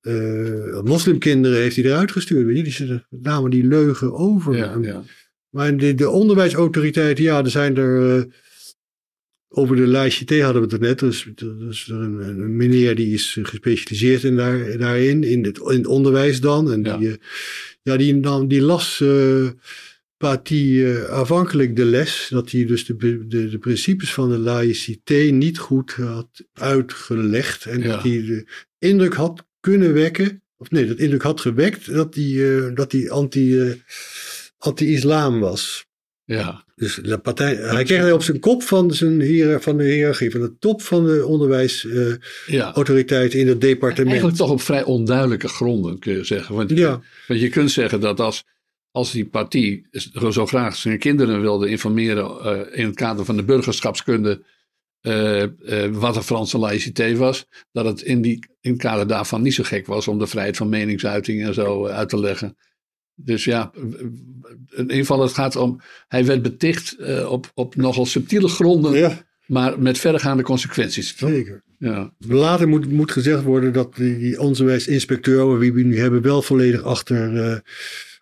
eh, 0.00 0.80
moslimkinderen 0.82 1.58
heeft 1.58 1.76
hij 1.76 1.84
eruit 1.84 2.12
gestuurd. 2.12 2.46
Weet 2.46 2.56
je? 2.56 2.62
Die 2.62 2.72
ze 2.72 3.04
namen 3.10 3.50
die 3.50 3.66
leugen 3.66 4.12
over. 4.12 4.56
Ja, 4.56 4.78
ja. 4.82 5.02
Maar 5.50 5.76
de, 5.76 5.94
de 5.94 6.08
onderwijsautoriteiten, 6.10 7.24
ja, 7.24 7.38
er 7.44 7.50
zijn 7.50 7.76
er. 7.76 8.16
eh, 8.18 8.22
over 9.52 9.76
de 9.76 10.08
T 10.24 10.40
hadden 10.40 10.54
we 10.54 10.68
het 10.68 10.72
er 10.72 10.80
net. 10.80 10.98
Dus, 10.98 11.26
dus 11.34 11.88
een, 11.88 12.20
een 12.28 12.56
meneer 12.56 12.94
die 12.94 13.14
is 13.14 13.38
gespecialiseerd 13.42 14.24
in 14.24 14.36
daar, 14.36 14.78
daarin, 14.78 15.24
in 15.24 15.44
het, 15.44 15.58
in 15.58 15.76
het 15.76 15.86
onderwijs 15.86 16.40
dan. 16.40 16.72
En 16.72 16.82
Ja. 16.82 16.96
die, 16.96 17.08
eh, 17.08 17.14
ja, 17.82 17.96
die, 17.96 18.20
dan, 18.20 18.48
die 18.48 18.60
las 18.62 19.00
eh 19.00 19.48
Paty 20.16 20.82
eh, 20.84 21.04
aanvankelijk 21.04 21.76
de 21.76 21.84
les. 21.84 22.26
Dat 22.30 22.50
hij 22.50 22.64
dus 22.66 22.84
de, 22.86 23.26
de, 23.26 23.48
de 23.48 23.58
principes 23.58 24.12
van 24.12 24.30
de 24.30 24.38
laïcité 24.38 25.14
niet 25.14 25.58
goed 25.58 25.92
had 25.92 26.44
uitgelegd. 26.52 27.64
En 27.66 27.80
Ja. 27.82 27.86
dat 27.88 28.02
hij 28.02 28.10
de 28.24 28.46
indruk 28.78 29.14
had 29.14 29.46
kunnen 29.60 29.92
wekken. 29.92 30.42
Of 30.56 30.70
nee, 30.70 30.86
dat 30.86 30.98
indruk 30.98 31.22
had 31.22 31.40
gewekt 31.40 31.92
dat 31.92 32.14
hij, 32.14 32.56
eh, 32.56 32.74
dat 32.74 32.92
hij 32.92 33.10
anti, 33.10 33.60
eh, 33.60 33.72
anti-islam 34.58 35.40
was. 35.40 35.86
Ja. 36.36 36.64
Dus 36.76 36.94
de 36.94 37.18
partij, 37.18 37.54
hij 37.54 37.84
kreeg 37.84 38.02
het 38.02 38.12
op 38.12 38.22
zijn 38.22 38.40
kop 38.40 38.62
van, 38.62 38.94
zijn 38.94 39.20
hier, 39.20 39.60
van 39.60 39.76
de 39.76 39.84
hiërarchie, 39.84 40.30
van 40.30 40.40
de 40.40 40.56
top 40.58 40.82
van 40.82 41.06
de 41.06 41.26
onderwijsautoriteit 41.26 43.32
ja. 43.32 43.38
in 43.38 43.48
het 43.48 43.60
departement. 43.60 44.08
Eigenlijk 44.08 44.36
toch 44.36 44.50
op 44.50 44.60
vrij 44.60 44.84
onduidelijke 44.84 45.48
gronden, 45.48 45.98
kun 45.98 46.12
je 46.12 46.24
zeggen. 46.24 46.54
Want, 46.54 46.70
Ja, 46.70 47.00
want 47.26 47.40
je 47.40 47.48
kunt 47.48 47.70
zeggen 47.70 48.00
dat 48.00 48.20
als, 48.20 48.44
als 48.90 49.12
die 49.12 49.26
partij 49.26 49.84
zo 50.30 50.46
graag 50.46 50.76
zijn 50.76 50.98
kinderen 50.98 51.40
wilde 51.40 51.68
informeren 51.68 52.24
eh, 52.44 52.78
in 52.78 52.86
het 52.86 52.94
kader 52.94 53.24
van 53.24 53.36
de 53.36 53.44
burgerschapskunde. 53.44 54.42
eh, 55.00 55.42
eh, 55.42 55.50
wat 55.92 56.14
de 56.14 56.22
Franse 56.22 56.58
laïcité 56.58 57.16
was, 57.16 57.46
dat 57.72 57.84
het 57.84 58.02
in, 58.02 58.22
die, 58.22 58.48
in 58.60 58.70
het 58.72 58.80
kader 58.80 59.06
daarvan 59.06 59.42
niet 59.42 59.54
zo 59.54 59.62
gek 59.62 59.86
was 59.86 60.08
om 60.08 60.18
de 60.18 60.26
vrijheid 60.26 60.56
van 60.56 60.68
meningsuiting 60.68 61.44
en 61.44 61.54
zo 61.54 61.86
eh, 61.86 61.96
uit 61.96 62.08
te 62.08 62.20
leggen. 62.20 62.56
Dus 63.24 63.44
ja, 63.44 63.72
in 64.70 64.80
ieder 64.80 64.96
geval, 64.96 65.20
het 65.20 65.32
gaat 65.32 65.56
om. 65.56 65.80
Hij 66.08 66.24
werd 66.24 66.42
beticht 66.42 66.96
eh, 66.98 67.30
op, 67.30 67.50
op 67.54 67.76
nogal 67.76 68.06
subtiele 68.06 68.48
gronden, 68.48 68.92
ja, 68.92 69.22
maar 69.46 69.80
met 69.80 69.98
verregaande 69.98 70.42
consequenties. 70.42 71.14
toch? 71.14 71.30
zeker. 71.30 71.62
Ja, 71.78 72.12
Later 72.18 72.68
moet, 72.68 72.90
moet 72.90 73.10
gezegd 73.10 73.42
worden 73.42 73.72
dat 73.72 73.96
die, 73.96 74.18
die 74.18 74.40
onderwijsinspecteur, 74.40 75.58
wie 75.58 75.72
we 75.72 75.82
nu 75.82 75.98
hebben, 75.98 76.22
wel 76.22 76.42
volledig 76.42 76.82
achter, 76.82 77.50
eh 77.50 77.58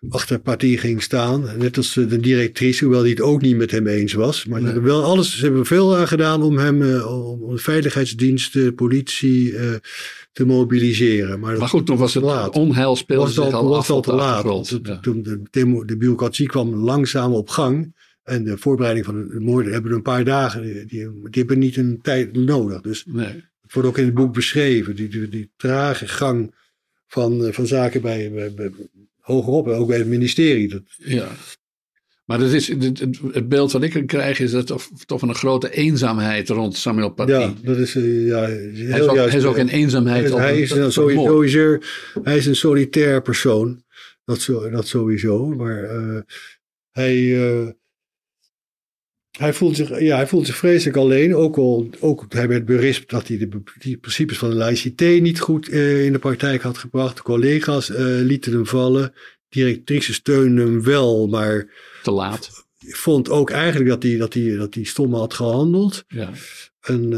achter 0.09 0.39
partij 0.39 0.77
ging 0.77 1.01
staan. 1.03 1.49
Net 1.57 1.77
als 1.77 1.97
eh, 1.97 2.09
de 2.09 2.19
directrice, 2.19 2.83
hoewel 2.83 3.01
die 3.01 3.11
het 3.11 3.21
ook 3.21 3.41
niet 3.41 3.55
met 3.57 3.71
hem 3.71 3.87
eens 3.87 4.13
was. 4.13 4.45
Maar 4.45 4.57
ze 4.59 4.63
Nee. 4.65 4.73
hebben 4.73 4.91
wel 4.91 5.03
alles, 5.03 5.37
ze 5.37 5.43
hebben 5.45 5.65
veel 5.65 5.97
aan 5.97 6.07
gedaan 6.07 6.41
om 6.43 6.57
hem, 6.57 6.81
eh, 6.81 7.27
om 7.29 7.55
de 7.55 7.61
veiligheidsdiensten, 7.61 8.75
politie 8.75 9.55
eh, 9.57 9.71
te 10.31 10.45
mobiliseren. 10.45 11.39
Maar, 11.39 11.57
maar 11.57 11.67
goed, 11.67 11.85
toen 11.85 11.97
was 11.97 12.13
het 12.13 12.23
laat. 12.23 12.55
onheil 12.55 12.95
speelde 12.95 13.25
was 13.25 13.39
al, 13.39 13.51
al 13.53 13.67
was 13.67 13.85
te 14.01 14.13
laat. 14.13 14.79
Ja. 14.83 14.99
Toen 14.99 15.23
de, 15.23 15.41
demo, 15.49 15.85
de 15.85 15.97
bureaucratie 15.97 16.47
kwam 16.47 16.73
langzaam 16.75 17.33
op 17.33 17.49
gang. 17.49 17.95
En 18.23 18.43
de 18.43 18.57
voorbereiding 18.57 19.05
van 19.05 19.27
de 19.27 19.39
moorden 19.39 19.73
hebben 19.73 19.91
een 19.91 20.01
paar 20.01 20.23
dagen. 20.23 20.61
Die, 20.61 20.85
die 20.85 21.29
hebben 21.31 21.59
niet 21.59 21.77
een 21.77 21.99
tijd 22.01 22.33
nodig. 22.35 22.81
Dus 22.81 23.05
Nee. 23.07 23.25
het 23.61 23.73
wordt 23.73 23.87
ook 23.89 23.97
in 23.97 24.05
het 24.05 24.13
boek 24.13 24.33
beschreven. 24.33 24.95
Die, 24.95 25.07
die, 25.07 25.27
die 25.29 25.51
trage 25.57 26.07
gang 26.07 26.55
van, 27.07 27.53
van 27.53 27.67
zaken 27.67 28.01
bij, 28.01 28.31
bij, 28.31 28.53
bij- 28.53 28.71
hogerop. 29.33 29.67
Ook 29.67 29.87
bij 29.87 29.97
het 29.97 30.07
ministerie. 30.07 30.69
Dat, 30.69 30.81
Ja. 30.97 31.27
Maar 32.29 32.39
het, 32.39 32.53
is, 32.53 32.67
het, 32.67 32.99
het 33.31 33.49
beeld 33.49 33.71
wat 33.71 33.83
ik 33.83 34.03
krijg 34.07 34.39
is 34.39 34.51
dat 34.51 34.67
toch, 34.67 34.89
toch 35.05 35.19
van 35.19 35.29
een 35.29 35.35
grote 35.35 35.71
eenzaamheid 35.71 36.49
rond 36.49 36.75
Samuel 36.75 37.09
Paty. 37.09 37.31
Ja, 37.31 37.53
dat 37.63 37.77
is 37.77 37.95
uh, 37.95 38.27
ja, 38.27 38.45
heel 38.45 38.89
hij, 38.89 38.99
is 38.99 39.07
ook, 39.07 39.15
juist. 39.15 39.31
hij 39.31 39.39
is 39.39 39.45
ook 39.45 39.57
in 39.57 39.67
eenzaamheid. 39.67 40.29
Hij, 40.29 40.41
hij 40.41 40.59
is, 40.61 40.71
een, 40.71 40.91
sowieso, 40.91 41.77
hij 42.23 42.37
is 42.37 42.45
een 42.45 42.55
solitair 42.55 43.21
persoon. 43.21 43.83
Dat, 44.25 44.41
zo, 44.41 44.69
dat 44.69 44.87
sowieso. 44.87 45.47
Maar 45.47 45.83
uh, 45.83 46.21
hij, 46.91 47.17
uh, 47.17 47.67
hij, 49.39 49.53
voelt 49.53 49.75
zich, 49.75 49.99
ja, 49.99 50.15
hij 50.15 50.27
voelt 50.27 50.45
zich 50.45 50.55
vreselijk 50.55 50.97
alleen. 50.97 51.35
Ook 51.35 51.57
al 51.57 51.89
ook, 51.99 52.25
hij 52.29 52.47
werd 52.47 52.65
berispt 52.65 53.09
dat 53.09 53.27
hij 53.27 53.37
de, 53.37 53.49
die 53.79 53.97
principes 53.97 54.37
van 54.37 54.49
de 54.49 54.55
laïcité 54.55 55.05
niet 55.05 55.39
goed 55.39 55.69
uh, 55.69 56.05
in 56.05 56.11
de 56.11 56.19
praktijk 56.19 56.61
had 56.61 56.77
gebracht. 56.77 57.15
De 57.15 57.23
collega's 57.23 57.87
lieten 58.23 58.51
hem 58.51 58.65
vallen. 58.65 59.13
Directrice 59.49 60.13
steunde 60.13 60.61
hem 60.61 60.83
wel, 60.83 61.27
maar... 61.27 61.67
Te 62.03 62.11
laat. 62.11 62.67
Vond 62.77 63.29
ook 63.29 63.49
eigenlijk 63.49 63.89
dat 63.89 64.03
hij, 64.03 64.17
dat 64.17 64.33
hij, 64.33 64.55
dat 64.55 64.73
hij 64.73 64.83
stom 64.83 65.13
had 65.13 65.33
gehandeld. 65.33 66.03
Ja. 66.07 66.31
En 66.81 67.11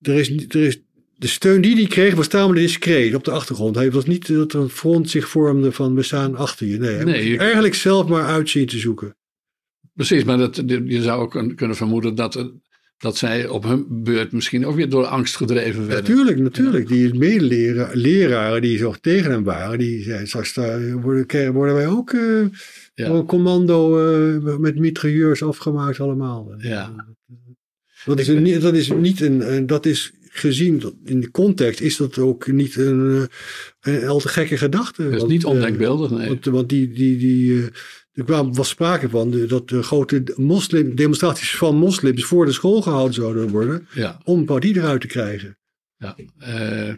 er 0.00 0.14
is, 0.14 0.28
er 0.48 0.62
is 0.62 0.82
de 1.16 1.26
steun 1.26 1.60
die 1.60 1.76
hij 1.76 1.86
kreeg 1.86 2.14
was 2.14 2.26
tamelijk 2.26 2.66
discreet 2.66 3.14
op 3.14 3.24
de 3.24 3.30
achtergrond. 3.30 3.74
Hij 3.74 3.90
was 3.90 4.06
niet 4.06 4.26
dat 4.26 4.52
er 4.52 4.60
een 4.60 4.68
front 4.68 5.10
zich 5.10 5.28
vormde 5.28 5.72
van 5.72 5.94
we 5.94 6.02
staan 6.02 6.36
achter 6.36 6.66
je. 6.66 6.78
Nee, 6.78 6.94
hij 6.94 7.04
nee 7.04 7.28
je... 7.28 7.38
eigenlijk 7.38 7.74
zelf 7.74 8.08
maar 8.08 8.26
uitzien 8.26 8.66
te 8.66 8.78
zoeken. 8.78 9.16
Precies, 9.94 10.24
maar 10.24 10.38
dat, 10.38 10.62
je 10.66 11.02
zou 11.02 11.20
ook 11.20 11.56
kunnen 11.56 11.76
vermoeden 11.76 12.14
dat, 12.14 12.52
dat 12.98 13.16
zij 13.16 13.48
op 13.48 13.64
hun 13.64 13.86
beurt 13.88 14.32
misschien 14.32 14.66
ook 14.66 14.74
weer 14.74 14.88
door 14.88 15.04
angst 15.04 15.36
gedreven 15.36 15.86
werden. 15.86 16.10
Natuurlijk, 16.10 16.38
natuurlijk. 16.38 16.88
Ja. 16.88 16.94
Die 16.94 17.14
medeleraren 17.14 18.62
die 18.62 18.78
zo 18.78 18.94
tegen 19.00 19.30
hem 19.30 19.44
waren, 19.44 19.78
die 19.78 20.02
zeiden 20.02 20.28
straks 20.28 20.54
worden, 21.00 21.52
worden 21.52 21.74
wij 21.74 21.86
ook 21.86 22.12
uh, 22.12 22.46
ja. 22.94 23.22
commando 23.22 24.10
uh, 24.36 24.56
met 24.56 24.78
mitrailleurs 24.78 25.42
afgemaakt 25.42 26.00
allemaal. 26.00 26.54
Ja. 26.58 27.06
Dat 28.04 28.18
is, 28.18 28.28
een, 28.28 28.60
dat 28.60 28.74
is 28.74 28.90
niet 28.90 29.20
een, 29.20 29.66
dat 29.66 29.86
is 29.86 30.12
gezien 30.34 30.82
in 31.04 31.20
de 31.20 31.30
context 31.30 31.80
is 31.80 31.96
dat 31.96 32.18
ook 32.18 32.46
niet 32.46 32.76
een, 32.76 33.28
een 33.80 34.08
al 34.08 34.18
te 34.18 34.28
gekke 34.28 34.56
gedachte. 34.56 35.10
Dat 35.10 35.22
is 35.22 35.28
niet 35.28 35.44
ondenkbeeldig, 35.44 36.10
nee. 36.10 36.28
Want, 36.28 36.44
want 36.44 36.68
die, 36.68 36.92
die, 36.92 37.18
die, 37.18 37.70
er 38.12 38.24
kwam, 38.24 38.54
was 38.54 38.68
sprake 38.68 39.08
van 39.08 39.46
dat 39.46 39.68
de 39.68 39.82
grote 39.82 40.22
moslim, 40.36 40.94
demonstraties 40.94 41.56
van 41.56 41.76
moslims 41.76 42.24
voor 42.24 42.46
de 42.46 42.52
school 42.52 42.82
gehouden 42.82 43.14
zouden 43.14 43.48
worden. 43.48 43.86
Ja. 43.94 44.20
Om 44.24 44.44
Paudi 44.44 44.72
eruit 44.72 45.00
te 45.00 45.06
krijgen. 45.06 45.58
Ja, 45.96 46.16
uh, 46.38 46.94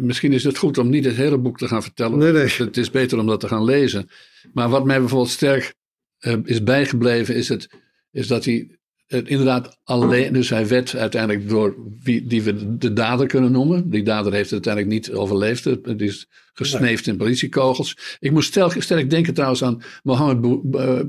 misschien 0.00 0.32
is 0.32 0.44
het 0.44 0.58
goed 0.58 0.78
om 0.78 0.90
niet 0.90 1.04
het 1.04 1.16
hele 1.16 1.38
boek 1.38 1.58
te 1.58 1.68
gaan 1.68 1.82
vertellen. 1.82 2.18
Nee, 2.18 2.32
nee. 2.32 2.48
Het 2.56 2.76
is 2.76 2.90
beter 2.90 3.18
om 3.18 3.26
dat 3.26 3.40
te 3.40 3.48
gaan 3.48 3.64
lezen. 3.64 4.08
Maar 4.52 4.68
wat 4.68 4.84
mij 4.84 4.98
bijvoorbeeld 4.98 5.30
sterk 5.30 5.74
uh, 6.20 6.36
is 6.44 6.62
bijgebleven 6.62 7.34
is, 7.34 7.48
het, 7.48 7.68
is 8.10 8.26
dat 8.26 8.44
hij 8.44 8.79
inderdaad 9.10 9.78
alleen, 9.84 10.32
dus 10.32 10.50
hij 10.50 10.68
werd 10.68 10.96
uiteindelijk 10.96 11.48
door 11.48 11.76
wie 12.02 12.26
die 12.26 12.42
we 12.42 12.76
de 12.76 12.92
dader 12.92 13.26
kunnen 13.26 13.52
noemen. 13.52 13.90
Die 13.90 14.02
dader 14.02 14.32
heeft 14.32 14.50
het 14.50 14.66
uiteindelijk 14.66 14.94
niet 14.94 15.16
overleefd. 15.16 15.64
Het 15.64 16.00
is 16.00 16.28
gesneefd 16.52 17.06
in 17.06 17.16
politiekogels. 17.16 18.16
Ik 18.20 18.30
moest 18.30 18.58
sterk, 18.78 19.10
denken 19.10 19.34
trouwens 19.34 19.62
aan 19.62 19.82
Mohammed 20.02 20.60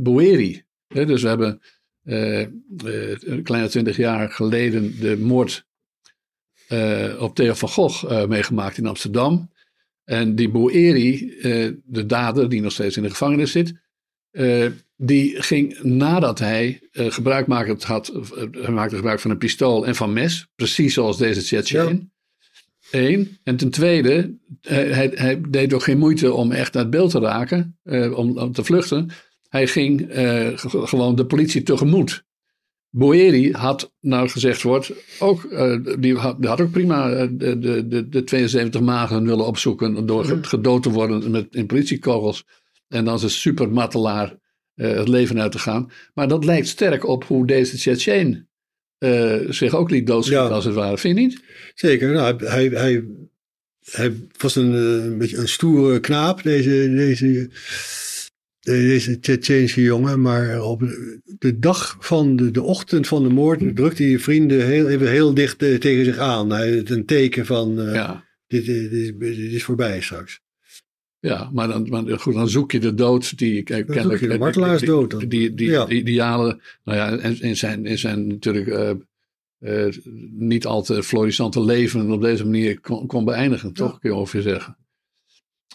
Boueri. 0.04 0.64
Dus 0.88 1.22
we 1.22 1.28
hebben 1.28 1.62
uh, 2.04 2.40
uh, 2.40 2.48
een 3.20 3.44
kleine 3.44 3.70
twintig 3.70 3.98
jaar 3.98 4.30
geleden 4.30 5.00
de 5.00 5.18
moord 5.18 5.66
op 7.20 7.36
Theo 7.36 7.54
van 7.54 7.70
Gogh 7.70 8.26
meegemaakt 8.28 8.78
in 8.78 8.86
Amsterdam. 8.86 9.52
En 10.04 10.36
die 10.36 10.50
Boueri, 10.50 11.36
de 11.86 12.06
dader 12.06 12.50
die 12.50 12.62
nog 12.62 12.72
steeds 12.72 12.98
in 12.98 13.04
de 13.04 13.10
gevangenis 13.10 13.52
zit, 13.52 13.74
die 15.04 15.41
ging 15.41 15.80
nadat 15.82 16.39
hij 16.39 16.80
uh, 16.91 17.12
gebruik 17.12 17.48
maakte, 17.48 17.88
had, 17.88 18.13
uh, 18.56 18.70
maakte 18.70 18.96
gebruik 18.96 19.20
van 19.20 19.32
een 19.32 19.38
pistool 19.38 19.86
en 19.86 19.96
van 19.96 20.13
mes, 20.13 20.48
precies 20.56 20.94
zoals 20.94 21.17
deze 21.17 21.41
Tsjetsjen. 21.41 21.88
Ja. 21.88 22.10
Eén. 23.00 23.38
En 23.44 23.56
ten 23.56 23.70
tweede, 23.70 24.38
hij, 24.62 24.88
hij, 24.88 25.12
hij, 25.13 25.41
deed 25.50 25.74
ook 25.74 25.84
geen 25.84 25.98
moeite 25.98 26.34
om 26.34 26.52
echt 26.52 26.74
naar 26.74 26.82
het 26.82 26.91
beeld 26.91 27.12
te 27.12 27.20
raken, 27.20 27.78
om, 28.15 28.38
om, 28.38 28.52
te 28.52 28.63
vluchten. 28.63 29.10
Hij 29.50 29.67
ging 29.67 30.08
gewoon 30.56 31.15
de 31.15 31.26
politie 31.26 31.63
tegemoet. 31.63 32.24
Boeri 32.89 33.52
had, 33.52 33.94
nou 34.00 34.30
gezegd 34.30 34.62
wordt, 34.62 34.91
ook, 35.20 35.50
die 36.00 36.15
had, 36.15 36.41
die, 36.41 36.50
had, 36.50 36.62
ook 36.62 36.72
prima 36.72 37.26
de, 37.26 37.60
de, 37.60 37.88
de, 37.88 38.10
de 38.10 38.24
72 38.24 38.82
magen 38.82 39.26
willen 39.26 39.46
opzoeken 39.46 40.06
door 40.06 40.26
gedood 40.41 40.84
te 40.84 40.89
worden 40.89 41.32
met, 41.32 41.56
in 41.56 41.65
politiekogels. 41.65 42.46
En 42.91 43.06
dan 43.06 43.19
zijn 43.19 43.32
supermatelaar 43.32 44.38
uh, 44.75 44.93
het 44.93 45.08
leven 45.08 45.41
uit 45.41 45.51
te 45.51 45.60
gaan. 45.60 45.91
Maar 46.13 46.27
dat 46.27 46.45
lijkt 46.45 46.67
sterk 46.67 47.08
op 47.08 47.23
hoe 47.23 47.47
deze 47.47 47.75
Tsjetsjen 47.75 48.49
uh, 48.99 49.36
zich 49.49 49.75
ook 49.75 49.89
liet 49.89 50.08
doodschieten, 50.08 50.45
ja. 50.45 50.51
als 50.51 50.65
het 50.65 50.73
ware. 50.73 50.97
Vind 50.97 51.17
je 51.17 51.23
niet? 51.23 51.41
Zeker. 51.75 52.13
Nou, 52.13 52.45
hij, 52.45 52.67
hij, 52.67 53.04
hij 53.91 54.13
was 54.38 54.56
een, 54.56 54.73
een 54.73 55.17
beetje 55.17 55.38
een 55.38 55.47
stoere 55.47 55.99
knaap, 55.99 56.43
deze, 56.43 56.93
deze, 56.95 57.49
deze 58.60 59.19
Tsjetsjense 59.19 59.82
jongen. 59.82 60.21
Maar 60.21 60.62
op 60.62 60.80
de 61.38 61.60
dag 61.60 61.97
van 61.99 62.36
de, 62.36 62.51
de 62.51 62.62
ochtend 62.62 63.08
van 63.08 63.23
de 63.23 63.30
moord 63.30 63.75
drukte 63.75 64.04
hij 64.04 64.19
vrienden 64.19 64.65
heel, 64.65 64.89
even 64.89 65.10
heel 65.10 65.34
dicht 65.34 65.60
tegen 65.60 66.06
zich 66.06 66.17
aan. 66.17 66.49
Hij 66.49 66.77
had 66.77 66.89
een 66.89 67.06
teken 67.06 67.45
van, 67.45 67.75
ja. 67.75 68.25
dit, 68.47 68.65
dit, 68.65 68.91
dit, 68.91 69.19
dit 69.19 69.51
is 69.51 69.63
voorbij 69.63 70.01
straks. 70.01 70.40
Ja, 71.21 71.49
maar 71.53 71.67
dan, 71.67 71.89
maar 71.89 72.19
goed, 72.19 72.34
dan 72.34 72.49
zoek 72.49 72.71
je 72.71 72.79
de 72.79 72.93
dood 72.93 73.38
die 73.38 73.63
kennelijk. 73.63 74.19
de 74.19 74.38
martelaarsdood. 74.38 75.19
Die, 75.19 75.27
die, 75.27 75.53
die, 75.53 75.69
ja. 75.69 75.86
die, 75.86 75.99
idealen. 75.99 76.62
Nou 76.84 76.97
ja, 76.97 77.17
en 77.17 77.41
in 77.41 77.57
zijn, 77.57 77.86
in 77.86 77.97
zijn 77.97 78.27
natuurlijk 78.27 78.67
uh, 78.67 78.91
uh, 79.60 79.93
niet 80.31 80.65
al 80.65 80.84
te 80.84 81.03
florissante 81.03 81.63
leven 81.63 82.12
op 82.12 82.21
deze 82.21 82.43
manier 82.43 82.79
kon, 82.79 83.07
kon 83.07 83.25
beëindigen, 83.25 83.67
ja. 83.67 83.73
toch? 83.73 83.99
Kun 83.99 84.10
je 84.10 84.15
ongeveer 84.15 84.41
zeggen. 84.41 84.77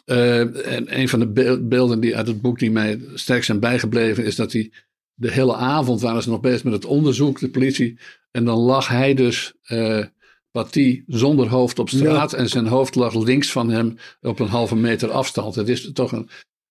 Uh, 0.06 0.74
en 0.74 1.00
een 1.00 1.08
van 1.08 1.18
de 1.18 1.60
beelden 1.62 2.00
die 2.00 2.16
uit 2.16 2.26
het 2.26 2.40
boek 2.40 2.58
die 2.58 2.70
mij 2.70 3.00
sterk 3.14 3.44
zijn 3.44 3.60
bijgebleven, 3.60 4.24
is 4.24 4.36
dat 4.36 4.52
hij 4.52 4.70
de 5.14 5.30
hele 5.30 5.54
avond 5.54 6.00
waren 6.00 6.22
ze 6.22 6.30
nog 6.30 6.40
bezig 6.40 6.64
met 6.64 6.72
het 6.72 6.84
onderzoek, 6.84 7.40
de 7.40 7.50
politie. 7.50 7.98
En 8.30 8.44
dan 8.44 8.58
lag 8.58 8.88
hij 8.88 9.14
dus 9.14 9.54
Paty 10.56 11.02
zonder 11.06 11.48
hoofd 11.48 11.78
op 11.78 11.88
straat 11.88 12.30
ja. 12.30 12.36
en 12.36 12.48
zijn 12.48 12.66
hoofd 12.66 12.94
lag 12.94 13.14
links 13.24 13.52
van 13.52 13.70
hem 13.70 13.96
op 14.20 14.38
een 14.40 14.48
halve 14.48 14.76
meter 14.76 15.10
afstand. 15.10 15.54
Het 15.54 15.68
is 15.68 15.90
toch 15.92 16.12
een, 16.12 16.28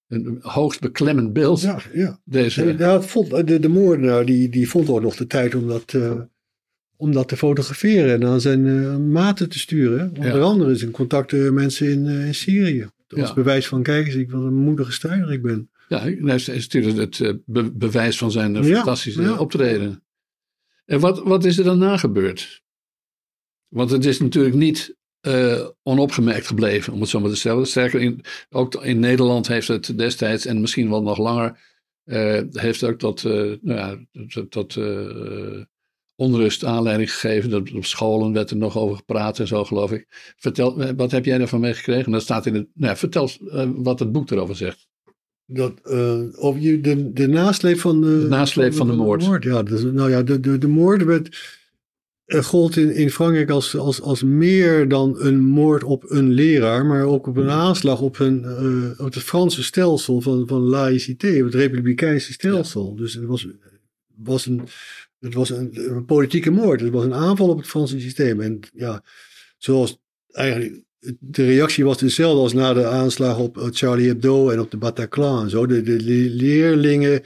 een 0.08 0.38
hoogst 0.41 0.82
beklemmend 0.82 1.34
beeld. 1.34 1.62
Ja, 1.62 1.80
ja. 1.93 2.19
Deze... 2.24 3.02
Vond, 3.02 3.48
de, 3.48 3.60
de 3.60 3.67
moordenaar 3.67 4.26
die, 4.26 4.50
die 4.50 4.69
vond 4.69 4.89
ook 4.89 5.02
nog 5.02 5.15
de 5.15 5.28
tijd 5.28 5.56
om 5.56 5.67
dat, 5.67 5.93
uh, 5.93 6.12
om 6.95 7.12
dat 7.12 7.28
te 7.28 7.38
fotograferen 7.38 8.13
en 8.13 8.28
aan 8.28 8.41
zijn 8.41 8.65
uh, 8.65 8.98
maten 8.98 9.50
te 9.50 9.60
sturen. 9.60 10.12
Onder 10.17 10.38
ja. 10.38 10.43
andere 10.43 10.76
zijn 10.76 10.91
contacten 10.91 11.54
mensen 11.54 11.91
in, 11.91 12.06
uh, 12.06 12.28
in 12.28 12.36
Syrië. 12.36 12.88
Als 13.08 13.28
ja. 13.28 13.34
bewijs 13.34 13.67
van, 13.67 13.84
kijk 13.84 14.06
eens, 14.06 14.15
ik 14.15 14.32
wat 14.32 14.43
een 14.43 14.54
moedige 14.54 14.91
strijder 14.91 15.32
ik 15.32 15.41
ben. 15.41 15.69
Ja, 15.88 16.02
hij 16.26 16.60
stuurde 16.60 17.02
het 17.02 17.38
be 17.45 17.71
bewijs 17.71 18.17
van 18.17 18.32
zijn 18.32 18.63
fantastische 18.65 19.39
optreden. 19.39 20.04
En 20.86 21.00
wat, 21.00 21.24
wat 21.24 21.45
is 21.45 21.58
er 21.58 21.63
daarna 21.63 21.98
gebeurd? 21.98 22.63
Want 23.75 23.91
het 23.91 24.05
is 24.05 24.19
natuurlijk 24.19 24.55
niet 24.55 24.95
uh, 25.27 25.67
onopgemerkt 25.83 26.47
gebleven, 26.47 26.93
om 26.93 27.01
het 27.01 27.09
zo 27.09 27.19
maar 27.19 27.29
te 27.29 27.35
stellen. 27.35 27.67
Sterker, 27.67 28.01
in, 28.01 28.21
ook 28.49 28.83
in 28.83 28.99
Nederland 28.99 29.47
heeft 29.47 29.67
het 29.67 29.97
destijds, 29.97 30.45
en 30.45 30.61
misschien 30.61 30.89
wel 30.89 31.01
nog 31.01 31.17
langer, 31.17 31.59
uh, 32.05 32.41
heeft 32.51 32.83
ook 32.83 32.97
tot, 32.97 33.23
uh, 33.23 33.53
nou 33.61 33.79
ja, 33.79 33.97
onrust 36.15 36.63
aanleiding 36.63 37.11
gegeven. 37.11 37.49
Dat 37.49 37.71
op 37.71 37.85
scholen 37.85 38.33
werd 38.33 38.49
er 38.49 38.57
nog 38.57 38.77
over 38.77 38.95
gepraat 38.95 39.39
en 39.39 39.47
zo, 39.47 39.63
geloof 39.63 39.91
ik. 39.91 40.33
Vertel, 40.38 40.95
wat 40.95 41.11
heb 41.11 41.25
jij 41.25 41.38
daarvan 41.38 41.59
meegekregen? 41.59 42.11
Dat 42.11 42.21
staat 42.21 42.45
in 42.45 42.53
het. 42.53 42.67
Nou, 42.73 42.97
vertel 42.97 43.29
wat 43.75 43.99
het 43.99 44.11
boek 44.11 44.31
erover 44.31 44.55
zegt. 44.55 44.88
Dat, 45.45 45.81
of 46.38 46.59
je 46.59 46.81
de, 46.81 47.13
de 47.13 47.27
nasleep 47.27 47.79
van 47.79 48.01
de, 48.01 48.19
de 48.19 48.27
nasleep 48.27 48.73
van, 48.73 48.88
van 48.88 48.97
de, 48.97 49.03
moord. 49.03 49.21
De 49.21 49.27
moord 49.27 49.43
ja, 49.43 49.63
dus, 49.63 49.83
nou 49.83 50.09
ja, 50.09 50.21
de, 50.21 50.39
de, 50.39 50.57
de 50.57 50.67
moord 50.67 51.03
werd 51.03 51.63
gold 52.25 52.77
in, 52.77 52.93
in 52.93 53.11
Frankrijk 53.11 53.49
als, 53.49 53.77
als, 53.77 54.01
als 54.01 54.23
meer 54.23 54.88
dan 54.88 55.15
een 55.19 55.39
moord 55.39 55.83
op 55.83 56.11
een 56.11 56.31
leraar, 56.31 56.85
maar 56.85 57.03
ook 57.03 57.27
op 57.27 57.38
een 57.38 57.49
aanslag 57.49 58.01
op, 58.01 58.19
een, 58.19 58.43
uh, 58.43 59.05
op 59.05 59.13
het 59.13 59.23
Franse 59.23 59.63
stelsel 59.63 60.21
van, 60.21 60.47
van 60.47 60.61
laïcité, 60.61 61.27
het 61.27 61.53
republikeinse 61.53 62.33
stelsel. 62.33 62.89
Ja. 62.89 63.01
Dus 63.01 63.13
het 63.13 63.25
was, 63.25 63.47
was, 64.15 64.45
een, 64.45 64.61
het 65.19 65.33
was 65.33 65.49
een, 65.49 65.69
een, 65.73 66.05
politieke 66.05 66.51
moord. 66.51 66.81
Het 66.81 66.91
was 66.91 67.03
een 67.03 67.13
aanval 67.13 67.49
op 67.49 67.57
het 67.57 67.67
Franse 67.67 67.99
systeem. 67.99 68.41
En 68.41 68.59
ja, 68.73 69.03
zoals 69.57 69.97
eigenlijk. 70.31 70.83
De 71.19 71.45
reactie 71.45 71.85
was 71.85 71.97
dezelfde 71.97 72.41
als 72.41 72.53
na 72.53 72.73
de 72.73 72.85
aanslag 72.85 73.38
op 73.39 73.67
Charlie 73.71 74.07
Hebdo 74.07 74.49
en 74.49 74.59
op 74.59 74.71
de 74.71 74.77
Bataclan 74.77 75.43
en 75.43 75.49
zo. 75.49 75.65
De, 75.65 75.81
de 75.81 75.99
leerlingen 76.29 77.21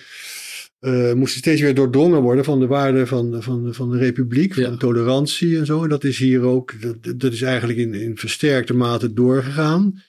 uh, 0.80 1.14
moesten 1.14 1.40
steeds 1.40 1.62
weer 1.62 1.76
doordrongen 1.76 2.22
worden 2.22 2.44
van 2.44 2.60
de 2.60 2.68
waarden 2.68 3.08
van, 3.08 3.44
van, 3.44 3.74
van 3.74 3.92
de 3.92 3.98
republiek, 3.98 4.54
van 4.54 4.64
ja. 4.64 4.78
tolerantie 4.78 5.58
en 5.58 5.66
zo. 5.66 5.84
En 5.84 5.90
dat 5.90 6.04
is 6.04 6.18
hier 6.18 6.42
ook, 6.42 6.82
dat, 6.82 7.20
dat 7.20 7.34
is 7.34 7.42
eigenlijk 7.42 7.80
in, 7.80 7.94
in 7.94 8.18
versterkte 8.18 8.74
mate 8.74 9.14
doorgegaan. 9.14 10.04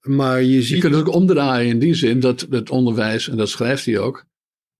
Maar 0.00 0.42
je 0.42 0.62
ziet... 0.62 0.74
Je 0.74 0.80
kunt 0.80 0.94
het 0.94 1.06
ook 1.06 1.14
omdraaien 1.14 1.68
in 1.68 1.78
die 1.78 1.94
zin 1.94 2.20
dat 2.20 2.46
het 2.50 2.70
onderwijs, 2.70 3.28
en 3.28 3.36
dat 3.36 3.48
schrijft 3.48 3.84
hij 3.84 3.98
ook, 3.98 4.24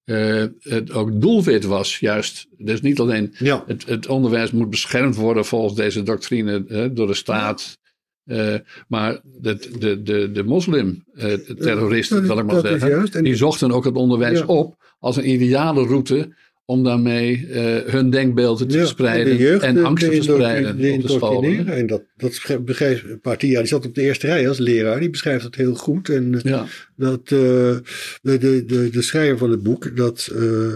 uh, 0.04 0.44
het 0.58 0.92
ook 0.92 1.20
doelwit 1.20 1.64
was, 1.64 1.98
juist. 1.98 2.46
Dus 2.56 2.80
niet 2.80 3.00
alleen 3.00 3.34
ja. 3.38 3.64
het, 3.66 3.86
het, 3.86 4.08
onderwijs 4.08 4.50
moet 4.50 4.70
beschermd 4.70 5.16
worden 5.16 5.44
volgens 5.44 5.74
deze 5.74 6.02
doctrine 6.02 6.64
uh, 6.68 6.86
door 6.92 7.06
de 7.06 7.14
staat. 7.14 7.78
Uh, 8.26 8.54
maar 8.88 9.20
de, 9.40 9.58
de, 9.78 10.02
de, 10.02 10.32
de 10.32 10.42
moslim-terroristen, 10.42 12.26
zal 12.26 12.38
ik 12.38 12.44
maar 12.44 12.60
zeggen, 12.60 13.24
die 13.24 13.36
zochten 13.36 13.72
ook 13.72 13.84
het 13.84 13.94
onderwijs 13.94 14.38
ja. 14.38 14.44
op 14.44 14.76
als 14.98 15.16
een 15.16 15.30
ideale 15.30 15.86
route 15.86 16.34
om 16.64 16.84
daarmee 16.84 17.46
uh, 17.48 17.76
hun 17.86 18.10
denkbeelden 18.10 18.68
te 18.68 18.74
ja, 18.74 18.80
verspreiden 18.80 19.32
en, 19.32 19.38
jeugd, 19.38 19.62
en 19.62 19.84
angst 19.84 20.04
te 20.04 20.12
verspreiden. 20.12 20.76
De, 20.78 20.92
op 20.92 21.02
de 21.02 21.08
school. 21.08 21.44
En 21.44 21.86
dat, 21.86 22.02
dat 22.16 22.64
beschrijft 22.64 23.20
Partia, 23.20 23.58
die 23.58 23.68
zat 23.68 23.86
op 23.86 23.94
de 23.94 24.02
eerste 24.02 24.26
rij 24.26 24.48
als 24.48 24.58
leraar, 24.58 25.00
die 25.00 25.10
beschrijft 25.10 25.42
dat 25.42 25.54
heel 25.54 25.74
goed. 25.74 26.08
En 26.08 26.40
ja. 26.42 26.66
dat 26.96 27.20
uh, 27.20 27.28
de, 27.30 27.82
de, 28.22 28.64
de, 28.66 28.90
de 28.90 29.02
schrijver 29.02 29.38
van 29.38 29.50
het 29.50 29.62
boek, 29.62 29.96
dat 29.96 30.30
uh, 30.32 30.74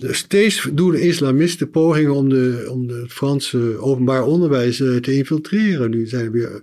steeds 0.00 0.68
doen 0.72 0.90
de 0.90 1.00
islamisten 1.00 1.70
pogingen 1.70 2.14
om, 2.14 2.28
de, 2.28 2.66
om 2.70 2.86
de, 2.86 2.94
het 2.94 3.12
Franse 3.12 3.78
openbaar 3.78 4.24
onderwijs 4.24 4.76
te 4.76 5.14
infiltreren. 5.14 5.90
Nu 5.90 6.06
zijn 6.06 6.24
er 6.24 6.32
weer 6.32 6.62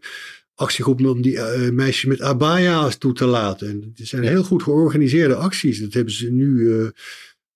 actiegroepen 0.57 1.09
om 1.09 1.21
die 1.21 1.33
uh, 1.33 1.69
meisjes 1.69 2.05
met 2.05 2.21
abaya's 2.21 2.97
toe 2.97 3.13
te 3.13 3.25
laten. 3.25 3.67
En 3.67 3.93
het 3.95 4.07
zijn 4.07 4.23
heel 4.23 4.43
goed 4.43 4.63
georganiseerde 4.63 5.35
acties. 5.35 5.79
Dat 5.79 5.93
hebben 5.93 6.13
ze 6.13 6.31
nu, 6.31 6.57
uh, 6.57 6.87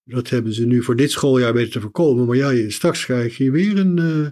dat 0.03 0.29
hebben 0.29 0.53
ze 0.53 0.65
nu 0.65 0.83
voor 0.83 0.95
dit 0.95 1.11
schooljaar 1.11 1.53
weten 1.53 1.71
te 1.71 1.81
voorkomen. 1.81 2.25
Maar 2.25 2.35
ja, 2.35 2.69
straks 2.69 3.05
krijg 3.05 3.37
je 3.37 3.51
weer 3.51 3.77
een, 3.77 3.97
uh, 3.97 4.27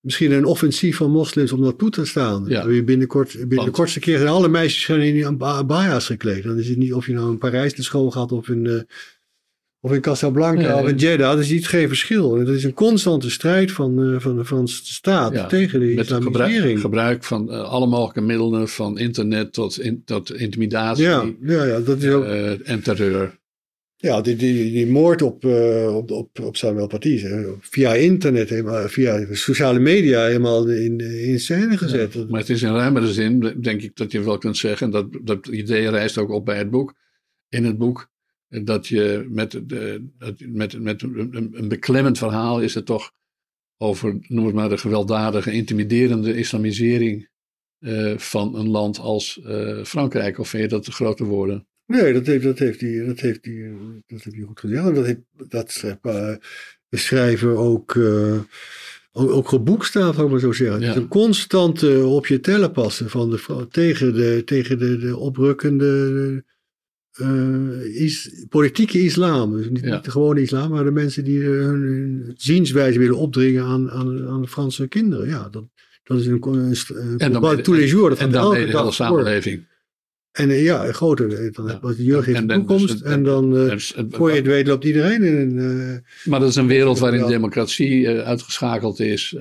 misschien 0.00 0.32
een 0.32 0.44
offensief 0.44 0.96
van 0.96 1.10
moslims 1.10 1.52
om 1.52 1.62
dat 1.62 1.78
toe 1.78 1.90
te 1.90 2.04
staan. 2.04 2.44
Ja. 2.48 2.82
Binnenkort, 2.82 3.48
binnen 3.48 3.64
de 3.64 3.70
kortste 3.70 4.00
keer 4.00 4.18
zijn 4.18 4.30
alle 4.30 4.48
meisjes 4.48 4.82
zijn 4.82 5.00
in 5.00 5.42
abaya's 5.42 6.06
gekleed. 6.06 6.42
Dan 6.42 6.58
is 6.58 6.68
het 6.68 6.78
niet 6.78 6.92
of 6.94 7.06
je 7.06 7.12
nou 7.12 7.30
in 7.30 7.38
Parijs 7.38 7.74
naar 7.74 7.84
school 7.84 8.10
gaat 8.10 8.32
of 8.32 8.48
in 8.48 8.86
of 9.80 9.92
in 9.92 10.00
Casablanca 10.00 10.60
Nee. 10.74 10.82
of 10.82 10.88
in 10.88 10.96
Jeddah, 10.96 11.30
dat 11.30 11.38
is 11.38 11.50
niet 11.50 11.66
geen 11.66 11.88
verschil. 11.88 12.34
Het 12.38 12.48
is 12.48 12.64
een 12.64 12.74
constante 12.74 13.30
strijd 13.30 13.72
van, 13.72 14.00
uh, 14.00 14.20
van 14.20 14.36
de 14.36 14.44
Franse 14.44 14.80
staat 14.84 15.32
Ja, 15.32 15.46
tegen 15.46 15.80
de 15.80 15.86
Met 15.86 16.08
het 16.08 16.22
gebruik, 16.22 16.48
islamisering. 16.48 16.80
gebruik 16.80 17.24
van 17.24 17.46
uh, 17.50 17.60
alle 17.60 17.86
mogelijke 17.86 18.20
middelen, 18.20 18.68
van 18.68 18.98
internet 18.98 19.52
tot, 19.52 19.80
in, 19.80 20.02
tot 20.04 20.34
intimidatie 20.34 21.04
Ja, 21.04 21.24
ja, 21.40 21.64
ja, 21.64 21.80
dat 21.80 22.02
is 22.02 22.10
ook, 22.10 22.24
uh, 22.24 22.68
en 22.70 22.82
terreur. 22.82 23.38
ja 23.96 24.20
die, 24.20 24.36
die, 24.36 24.72
die 24.72 24.86
moord 24.86 25.22
op, 25.22 25.44
uh, 25.44 25.96
op, 25.96 26.10
op, 26.10 26.40
op 26.42 26.56
Samuel 26.56 26.86
Paty, 26.86 27.24
via 27.60 27.94
internet, 27.94 28.48
helemaal, 28.48 28.88
via 28.88 29.26
sociale 29.30 29.78
media 29.78 30.24
helemaal 30.26 30.68
in, 30.68 31.00
in 31.00 31.40
scène 31.40 31.76
gezet. 31.76 32.12
Ja, 32.12 32.24
maar 32.28 32.40
het 32.40 32.50
is 32.50 32.62
in 32.62 32.72
ruimere 32.72 33.12
zin, 33.12 33.54
denk 33.60 33.82
ik 33.82 33.96
dat 33.96 34.12
je 34.12 34.20
wel 34.24 34.38
kunt 34.38 34.56
zeggen, 34.56 34.90
dat 34.90 35.06
dat 35.22 35.46
idee 35.46 35.88
rijst 35.90 36.18
ook 36.18 36.30
op 36.30 36.44
bij 36.44 36.58
het 36.58 36.70
boek. 36.70 36.94
In 37.48 37.64
het 37.64 37.78
boek 37.78 38.08
dat 38.48 38.86
je 38.86 39.26
met, 39.28 39.60
de, 39.66 40.08
met, 40.38 40.80
met 40.80 41.02
een, 41.02 41.48
een 41.52 41.68
beklemmend 41.68 42.18
verhaal 42.18 42.60
is 42.60 42.74
het 42.74 42.86
toch 42.86 43.12
over, 43.76 44.18
noem 44.20 44.46
het 44.46 44.54
maar, 44.54 44.68
de 44.68 44.78
gewelddadige, 44.78 45.52
intimiderende 45.52 46.36
islamisering 46.36 47.28
uh, 47.80 48.18
van 48.18 48.54
een 48.56 48.68
land 48.68 48.98
als 48.98 49.40
uh, 49.46 49.84
Frankrijk. 49.84 50.38
Of 50.38 50.48
vind 50.48 50.62
je 50.62 50.68
dat 50.68 50.84
te 50.84 50.92
grote 50.92 51.24
woorden? 51.24 51.66
Nee, 51.86 52.12
dat 52.12 52.26
heeft, 52.26 52.44
dat 52.44 52.58
heeft, 52.58 52.80
hij, 52.80 53.04
dat 53.06 53.20
heeft, 53.20 53.44
hij, 53.44 53.72
dat 54.06 54.22
heeft 54.22 54.36
hij 54.36 54.44
goed 54.44 54.60
gezegd. 54.60 54.86
En 54.86 54.94
dat, 54.94 55.04
heeft, 55.04 55.20
dat 55.48 55.82
uh, 55.84 55.92
de 56.88 56.96
schrijver 56.96 57.56
ook, 57.56 57.96
ook, 59.12 59.30
ook 59.30 59.48
geboekstaafd, 59.48 60.14
zou 60.14 60.26
ik 60.26 60.32
maar 60.32 60.40
zo 60.40 60.52
zeggen. 60.52 60.80
Ja. 60.80 60.86
Het 60.86 60.96
is 60.96 61.02
een 61.02 61.08
constante 61.08 62.06
op 62.06 62.26
je 62.26 62.40
tellen 62.40 62.72
passen 62.72 63.10
van 63.10 63.30
de, 63.30 63.66
tegen, 63.70 64.14
de, 64.14 64.42
tegen 64.44 64.78
de, 64.78 64.98
de 64.98 65.16
oprukkende 65.16 66.44
uh, 67.22 68.02
is, 68.02 68.44
politieke 68.48 69.02
islam. 69.02 69.56
Dus 69.56 69.68
niet, 69.70 69.84
Ja. 69.84 69.94
niet 69.94 70.04
de 70.04 70.10
gewone 70.10 70.40
islam, 70.42 70.70
maar 70.70 70.84
de 70.84 70.90
mensen 70.90 71.24
die 71.24 71.38
uh, 71.38 71.46
hun, 71.48 71.80
hun 71.82 72.32
zienswijze 72.36 72.98
willen 72.98 73.16
opdringen 73.16 73.64
aan, 73.64 73.90
aan, 73.90 74.26
aan 74.28 74.42
de 74.42 74.48
Franse 74.48 74.86
kinderen. 74.88 75.28
Ja, 75.28 75.48
dat, 75.50 75.64
dat 76.04 76.20
is 76.20 76.26
een, 76.26 76.38
een, 76.46 76.54
een 76.54 76.74
En 76.96 77.18
dan 77.18 77.30
combat 77.32 77.40
bij 77.40 77.56
de- 77.56 77.62
tous 77.62 77.76
les 77.76 77.90
jours. 77.90 78.08
Dat 78.08 78.18
En 78.18 78.30
dan 78.32 78.50
de 78.54 78.58
hele 78.58 78.92
samenleving. 78.92 79.66
En 80.32 80.48
uh, 80.50 80.64
ja, 80.64 80.92
groter. 80.92 81.28
Dan 81.52 81.66
Ja. 81.66 81.78
ja. 81.82 81.88
de 81.94 82.04
jeugd 82.04 82.26
heeft 82.26 82.48
de 82.48 82.54
toekomst. 82.54 82.88
dus- 82.88 83.02
en 83.02 83.22
dan, 83.22 83.56
uh, 83.56 83.70
het- 83.70 83.94
voor 84.10 84.30
je 84.30 84.36
het 84.36 84.46
weet, 84.46 84.66
loopt 84.66 84.84
iedereen 84.84 85.22
in 85.22 85.36
een... 85.36 85.56
uh, 85.56 86.30
maar 86.30 86.40
dat 86.40 86.48
is 86.48 86.56
een 86.56 86.66
wereld 86.66 86.98
waarin 86.98 87.26
democratie 87.26 88.00
uh, 88.00 88.18
uitgeschakeld 88.20 89.00
is. 89.00 89.36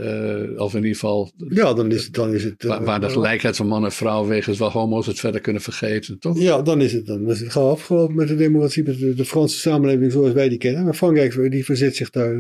of 0.58 0.72
in 0.74 0.80
ieder 0.80 0.94
geval 0.94 1.32
ja, 1.50 1.74
dan 1.74 1.92
is 1.92 2.04
het... 2.04 2.14
Dan 2.14 2.34
is 2.34 2.44
het 2.44 2.64
waar, 2.64 2.84
waar 2.84 3.00
de 3.00 3.10
gelijkheid 3.10 3.56
van 3.56 3.68
man 3.68 3.84
en 3.86 3.92
vrouw 3.92 4.26
wegens 4.26 4.58
wel 4.58 4.72
homo's 4.72 5.06
het 5.08 5.20
verder 5.20 5.42
kunnen 5.42 5.62
vergeten, 5.62 6.20
toch? 6.20 6.40
Ja, 6.40 6.62
dan 6.62 6.82
is 6.82 6.94
het, 6.94 7.06
dan 7.06 7.30
is 7.30 7.40
het 7.40 7.52
gauw 7.52 7.70
afgelopen 7.70 8.16
met 8.16 8.28
de 8.28 8.36
democratie, 8.36 8.84
met 8.84 9.00
de, 9.00 9.14
de 9.14 9.26
Franse 9.26 9.58
samenleving 9.58 10.12
zoals 10.12 10.34
wij 10.34 10.50
die 10.50 10.58
kennen. 10.58 10.84
Maar 10.84 10.94
Frankrijk 10.94 11.52
die 11.52 11.66
verzet 11.66 11.96
zich 11.96 12.10
daar 12.10 12.36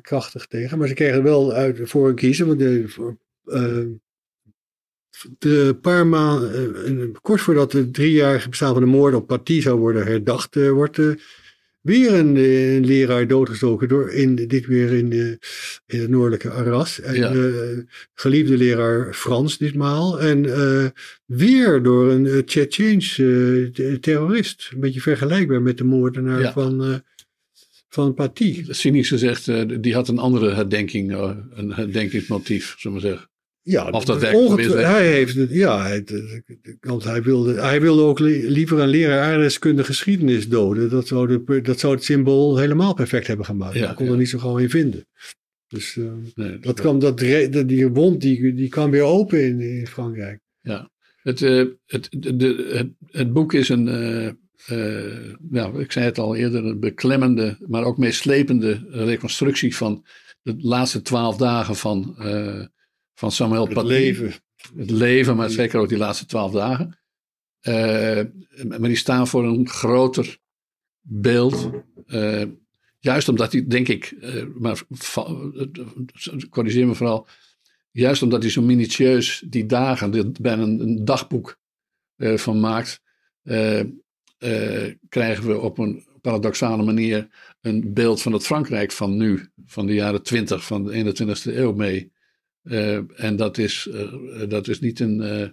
krachtig 0.00 0.46
tegen. 0.46 0.78
Maar 0.78 0.88
ze 0.88 0.94
kregen 0.94 1.22
wel 1.22 1.52
uit 1.52 1.78
voor 1.82 2.08
een 2.08 2.14
kiezen. 2.14 2.46
Want 2.46 2.58
de, 2.58 2.84
voor, 2.86 3.16
de 5.38 5.78
paar 5.80 6.06
maanden, 6.06 6.92
uh, 6.92 7.06
kort 7.20 7.40
voordat 7.40 7.72
het 7.72 7.94
driejarige 7.94 8.48
bestaan 8.48 8.72
van 8.72 8.82
de 8.82 8.88
moord 8.88 9.14
op 9.14 9.26
Paty 9.26 9.60
zou 9.60 9.78
worden 9.78 10.06
herdacht, 10.06 10.56
uh, 10.56 10.70
wordt 10.70 10.98
weer 11.84 12.14
een, 12.14 12.36
een, 12.36 12.86
leraar 12.86 13.26
doodgestoken 13.26 13.88
door 13.88 14.10
in, 14.10 14.34
dit 14.34 14.66
weer 14.66 14.92
in, 14.92 15.10
de, 15.10 15.38
in 15.86 16.00
het 16.00 16.10
noordelijke 16.10 16.50
Arras. 16.50 17.00
En, 17.00 17.14
Ja. 17.14 17.32
uh, 17.34 17.78
geliefde 18.14 18.56
leraar 18.56 19.14
Frans 19.14 19.58
ditmaal. 19.58 20.20
En 20.20 20.44
uh, 20.44 20.86
weer 21.24 21.82
door 21.82 22.10
een 22.10 22.24
uh, 22.24 23.68
uh, 23.76 23.96
terrorist. 23.98 24.70
Een 24.74 24.80
beetje 24.80 25.00
vergelijkbaar 25.00 25.62
met 25.62 25.78
de 25.78 25.84
moordenaar 25.84 26.40
Ja. 26.40 26.52
van, 26.52 27.02
van 27.88 28.14
Paty. 28.14 28.64
Cynisch 28.68 29.08
gezegd, 29.08 29.50
die 29.82 29.94
had 29.94 30.08
een 30.08 30.18
andere 30.18 30.54
herdenking, 30.54 31.12
een 31.54 31.72
herdenkingsmotief, 31.72 32.74
zullen 32.78 33.00
we 33.00 33.02
maar 33.02 33.12
zeggen. 33.12 33.32
Ja, 33.66 33.90
Of 33.90 34.04
dat 34.04 34.20
hij 34.20 35.12
heeft 35.12 35.34
het, 35.34 35.50
ja, 35.50 35.82
hij, 35.82 36.04
want 36.80 37.04
hij 37.04 37.22
wilde, 37.22 37.60
hij 37.60 37.80
wilde 37.80 38.02
ook 38.02 38.18
li- 38.18 38.48
liever 38.48 38.78
een 38.78 38.88
leraar 38.88 39.20
aardrijkskunde 39.20 39.84
geschiedenis 39.84 40.48
doden. 40.48 40.90
Dat 40.90 41.06
zou, 41.06 41.26
de, 41.44 41.60
dat 41.60 41.78
zou 41.80 41.94
het 41.94 42.04
symbool 42.04 42.56
helemaal 42.58 42.94
perfect 42.94 43.26
hebben 43.26 43.46
gemaakt. 43.46 43.74
Ja, 43.74 43.86
Hij 43.86 43.94
kon 43.94 44.06
ja. 44.06 44.12
er 44.12 44.18
niet 44.18 44.28
zo 44.28 44.38
gauw 44.38 44.56
in 44.58 44.70
vinden. 44.70 45.06
Dus 45.68 45.96
uh, 45.96 46.12
Nee, 46.34 46.58
dat 46.58 46.80
kwam, 46.80 46.98
dat, 46.98 47.18
die 47.18 47.88
wond 47.88 48.20
die, 48.20 48.54
die 48.54 48.68
kwam 48.68 48.90
weer 48.90 49.02
open 49.02 49.44
in, 49.44 49.60
in 49.60 49.86
Frankrijk. 49.86 50.40
Het, 51.22 51.40
uh, 51.40 51.64
het, 51.86 52.08
de, 52.10 52.70
het, 52.72 52.88
het, 53.10 53.32
boek 53.32 53.52
is 53.52 53.68
een, 53.68 53.86
uh, 54.70 55.26
nou, 55.50 55.80
ik 55.80 55.92
zei 55.92 56.04
het 56.04 56.18
al 56.18 56.36
eerder, 56.36 56.64
een 56.64 56.80
beklemmende, 56.80 57.56
maar 57.66 57.84
ook 57.84 57.98
meeslepende 57.98 58.86
reconstructie 58.90 59.76
van 59.76 60.04
de 60.42 60.54
laatste 60.58 61.02
twaalf 61.02 61.36
dagen 61.36 61.76
van, 61.76 62.16
van 63.14 63.32
Samuel 63.32 63.64
Het 63.64 63.74
Paty. 63.74 63.86
leven. 63.86 64.32
Het 64.76 64.90
leven, 64.90 65.36
maar 65.36 65.50
zeker 65.50 65.80
ook 65.80 65.88
die 65.88 65.98
laatste 65.98 66.26
twaalf 66.26 66.52
dagen. 66.52 66.98
Uh, 67.68 68.20
maar 68.68 68.80
die 68.80 68.96
staan 68.96 69.28
voor 69.28 69.44
een 69.44 69.68
groter 69.68 70.38
beeld. 71.00 71.70
Uh, 72.06 72.42
juist 72.98 73.28
omdat 73.28 73.52
hij, 73.52 73.66
denk 73.66 73.88
ik, 73.88 74.14
uh, 74.20 74.44
maar 74.58 74.82
corrigeer 76.50 76.86
me 76.86 76.94
vooral, 76.94 77.26
juist 77.90 78.22
omdat 78.22 78.42
hij 78.42 78.50
zo 78.50 78.62
minutieus 78.62 79.44
die 79.46 79.66
dagen, 79.66 80.14
er 80.14 80.32
bijna 80.40 80.62
een, 80.62 80.80
een 80.80 81.04
dagboek 81.04 81.58
uh, 82.16 82.36
van 82.36 82.60
maakt, 82.60 83.00
uh, 83.42 83.80
krijgen 85.08 85.46
we 85.46 85.58
op 85.58 85.78
een 85.78 86.04
paradoxale 86.20 86.82
manier 86.82 87.28
een 87.60 87.92
beeld 87.92 88.22
van 88.22 88.32
het 88.32 88.44
Frankrijk 88.44 88.92
van 88.92 89.16
nu, 89.16 89.48
van 89.66 89.86
de 89.86 89.94
jaren 89.94 90.22
20 90.22 90.64
van 90.64 90.84
de 90.84 91.14
21ste 91.14 91.56
eeuw 91.56 91.72
mee. 91.72 92.12
Uh, 92.64 93.00
en 93.14 93.36
dat 93.36 93.58
is, 93.58 93.88
uh, 93.90 94.48
dat 94.48 94.68
is 94.68 94.80
niet 94.80 95.00
een, 95.00 95.20
uh, 95.20 95.48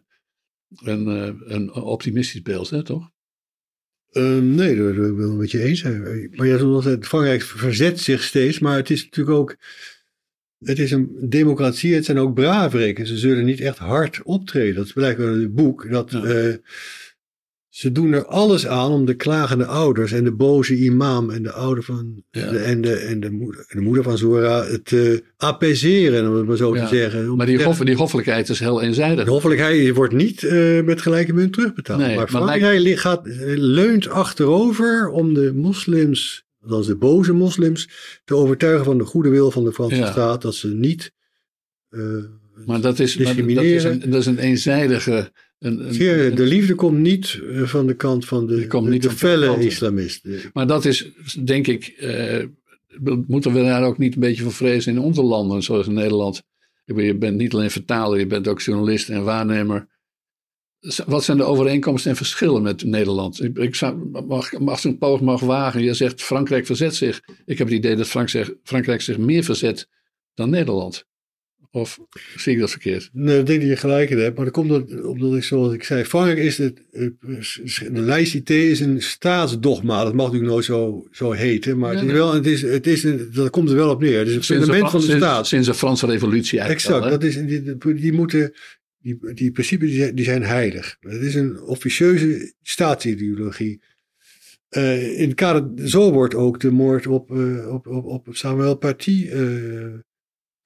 een, 0.83 1.07
een 1.53 1.73
optimistisch 1.73 2.41
beeld, 2.41 2.69
hè, 2.69 2.83
toch? 2.83 3.09
Nee, 4.41 4.75
daar 4.75 4.95
wil 4.95 5.09
ik 5.09 5.17
wel 5.17 5.35
met 5.35 5.51
je 5.51 5.63
eens 5.63 5.79
zijn. 5.79 6.29
Maar 6.35 6.47
ja, 6.47 6.57
zoals 6.57 6.85
het 6.85 7.07
Frankrijk 7.07 7.41
verzet 7.41 7.99
zich 7.99 8.23
steeds, 8.23 8.59
maar 8.59 8.75
het 8.75 8.89
is 8.89 9.03
natuurlijk 9.03 9.37
ook. 9.37 9.55
Het 10.59 10.79
is 10.79 10.91
een 10.91 11.29
democratie, 11.29 11.93
het 11.93 12.05
zijn 12.05 12.17
ook 12.17 12.33
braafreken. 12.33 13.07
Ze 13.07 13.17
zullen 13.17 13.45
niet 13.45 13.59
echt 13.59 13.77
hard 13.77 14.23
optreden. 14.23 14.75
Dat 14.75 14.93
blijkt 14.93 15.19
uit 15.19 15.41
het 15.41 15.55
boek. 15.55 15.89
Dat, 15.89 16.11
ja. 16.11 16.57
Ze 17.71 17.91
doen 17.91 18.11
er 18.13 18.25
alles 18.25 18.67
aan 18.67 18.91
om 18.91 19.05
de 19.05 19.13
klagende 19.13 19.65
ouders 19.65 20.11
en 20.11 20.23
de 20.23 20.31
boze 20.31 20.75
imam 20.75 21.29
en 21.29 21.43
de 21.43 21.51
ouder 21.51 21.83
van 21.83 22.23
Ja. 22.31 22.51
de, 22.51 22.57
en, 22.57 22.81
de, 22.81 22.93
en, 22.95 23.19
de 23.19 23.31
moeder, 23.31 23.65
en 23.67 23.77
de 23.77 23.83
moeder 23.83 24.03
van 24.03 24.17
Zora 24.17 24.65
te 24.83 25.23
apeseren, 25.37 26.29
om 26.29 26.35
het 26.35 26.45
maar 26.47 26.57
zo 26.57 26.75
Ja, 26.75 26.87
te 26.87 26.95
zeggen. 26.95 27.29
Om 27.31 27.37
Maar 27.37 27.45
die, 27.45 27.63
hof, 27.63 27.77
die 27.77 27.95
hoffelijkheid 27.95 28.49
is 28.49 28.59
heel 28.59 28.81
eenzijdig. 28.81 29.25
de 29.25 29.31
hoffelijkheid 29.31 29.95
wordt 29.95 30.13
niet 30.13 30.41
uh, 30.41 30.83
met 30.83 31.01
gelijke 31.01 31.33
munt 31.33 31.53
terugbetaald. 31.53 31.99
Nee, 31.99 32.15
maar 32.15 32.27
Frankrijk 32.27 32.99
gaat, 32.99 33.21
leunt 33.55 34.07
achterover 34.07 35.09
om 35.09 35.33
de 35.33 35.51
moslims, 35.55 36.43
althans 36.61 36.87
de 36.87 36.95
boze 36.95 37.33
moslims, 37.33 37.89
te 38.25 38.35
overtuigen 38.35 38.85
van 38.85 38.97
de 38.97 39.03
goede 39.03 39.29
wil 39.29 39.51
van 39.51 39.63
de 39.63 39.73
Franse 39.73 39.95
Ja. 39.95 40.11
staat 40.11 40.41
dat 40.41 40.55
ze 40.55 40.67
niet 40.67 41.11
uh, 41.89 42.01
Maar 42.65 42.81
dat 42.81 42.99
is, 42.99 43.17
maar 43.17 43.35
dat 43.35 43.63
is, 43.63 43.83
een, 43.83 43.99
dat 44.09 44.19
is 44.19 44.25
een 44.25 44.37
eenzijdige. 44.39 45.31
Een, 45.61 45.87
een, 45.87 45.93
Ja, 45.93 46.35
de 46.35 46.45
liefde 46.45 46.75
komt 46.75 46.97
niet 46.97 47.41
eh, 47.51 47.63
van 47.63 47.87
de 47.87 47.95
kant 47.95 48.25
van 48.25 48.47
de, 48.47 48.67
de, 48.99 49.09
felle 49.09 49.45
kanten. 49.45 49.65
islamist. 49.65 50.25
Maar 50.53 50.67
dat 50.67 50.85
is, 50.85 51.11
denk 51.43 51.67
ik, 51.67 51.87
eh, 51.87 52.45
moeten 53.27 53.53
we 53.53 53.61
daar 53.61 53.83
ook 53.83 53.97
niet 53.97 54.13
een 54.13 54.19
beetje 54.19 54.43
voor 54.43 54.53
vrezen 54.53 54.91
in 54.91 54.99
onze 54.99 55.23
landen, 55.23 55.63
zoals 55.63 55.87
in 55.87 55.93
Nederland. 55.93 56.43
Je 56.85 57.15
bent 57.15 57.37
niet 57.37 57.53
alleen 57.53 57.71
vertaler, 57.71 58.19
je 58.19 58.27
bent 58.27 58.47
ook 58.47 58.61
journalist 58.61 59.09
en 59.09 59.23
waarnemer. 59.23 59.87
Wat 61.05 61.23
zijn 61.23 61.37
de 61.37 61.43
overeenkomsten 61.43 62.11
en 62.11 62.17
verschillen 62.17 62.61
met 62.61 62.83
Nederland? 62.83 63.43
Ik, 63.43 63.57
ik 63.57 63.75
zou, 63.75 64.09
mag, 64.27 64.59
mag 64.59 64.83
een 64.83 64.97
poog 64.97 65.21
mag 65.21 65.39
wagen. 65.39 65.83
Je 65.83 65.93
zegt 65.93 66.21
Frankrijk 66.21 66.65
verzet 66.65 66.95
zich. 66.95 67.21
Ik 67.45 67.57
heb 67.57 67.67
het 67.67 67.77
idee 67.77 67.95
dat 67.95 68.07
Frankrijk 68.63 69.01
zich 69.01 69.17
meer 69.17 69.43
verzet 69.43 69.87
dan 70.33 70.49
Nederland. 70.49 71.05
Of 71.73 71.99
zie 72.35 72.53
ik 72.53 72.59
dat 72.59 72.69
verkeerd? 72.69 73.09
Nee, 73.13 73.39
ik 73.39 73.45
denk 73.45 73.59
dat 73.59 73.69
je 73.69 73.75
gelijk 73.75 74.09
in 74.09 74.17
hebt. 74.17 74.35
Maar 74.35 74.45
dat 74.45 74.53
komt 74.53 74.71
omdat, 74.71 75.03
omdat 75.03 75.35
ik, 75.35 75.43
zoals 75.43 75.73
ik 75.73 75.83
zei, 75.83 76.03
Frankrijk 76.05 76.37
is 76.39 76.57
het, 76.57 76.81
eh, 76.91 77.07
de 77.91 78.01
laïcité 78.01 78.53
is 78.53 78.79
een 78.79 79.01
staatsdogma. 79.01 80.03
Dat 80.03 80.13
mag 80.13 80.25
natuurlijk 80.25 80.51
nooit 80.51 80.65
zo, 80.65 81.07
zo 81.11 81.31
heten. 81.31 81.77
Maar 81.77 81.93
het 81.95 82.03
is 82.05 82.11
wel, 82.11 82.33
het 82.33 82.45
is, 82.45 82.61
het 82.61 82.87
is 82.87 83.03
een, 83.03 83.29
dat 83.33 83.49
komt 83.49 83.69
er 83.69 83.75
wel 83.75 83.89
op 83.89 84.01
neer. 84.01 84.19
Het 84.19 84.27
is 84.27 84.35
een 84.35 84.43
Sinds 84.43 84.65
de, 84.65 84.71
fundament 84.71 84.91
van 84.91 84.99
de 84.99 85.05
sinds- 85.05 85.25
staat. 85.25 85.47
sinds 85.47 85.67
de 85.67 85.73
Franse 85.73 86.05
revolutie 86.05 86.59
eigenlijk 86.59 86.87
Exact, 86.87 87.03
al, 87.03 87.09
dat 87.09 87.23
is, 87.23 87.35
die, 87.35 87.77
die- 87.95 88.13
moeten, 88.13 88.53
die, 89.01 89.33
die 89.33 89.51
principes 89.51 89.89
die 89.89 89.97
zijn, 89.99 90.15
die 90.15 90.25
zijn 90.25 90.43
heilig. 90.43 90.97
Het 90.99 91.21
is 91.21 91.35
een 91.35 91.61
officieuze 91.61 92.53
staatsideologie. 92.61 93.81
Eh, 94.69 95.19
in 95.19 95.27
het 95.27 95.37
kader, 95.37 95.87
zo 95.89 96.11
wordt 96.11 96.35
ook 96.35 96.59
de 96.59 96.71
moord 96.71 97.07
op, 97.07 97.31
eh, 97.31 97.73
op, 97.73 97.87
op, 97.87 98.05
op 98.05 98.27
Samuel 98.31 98.75
Paty 98.75 99.27
eh, 99.31 99.39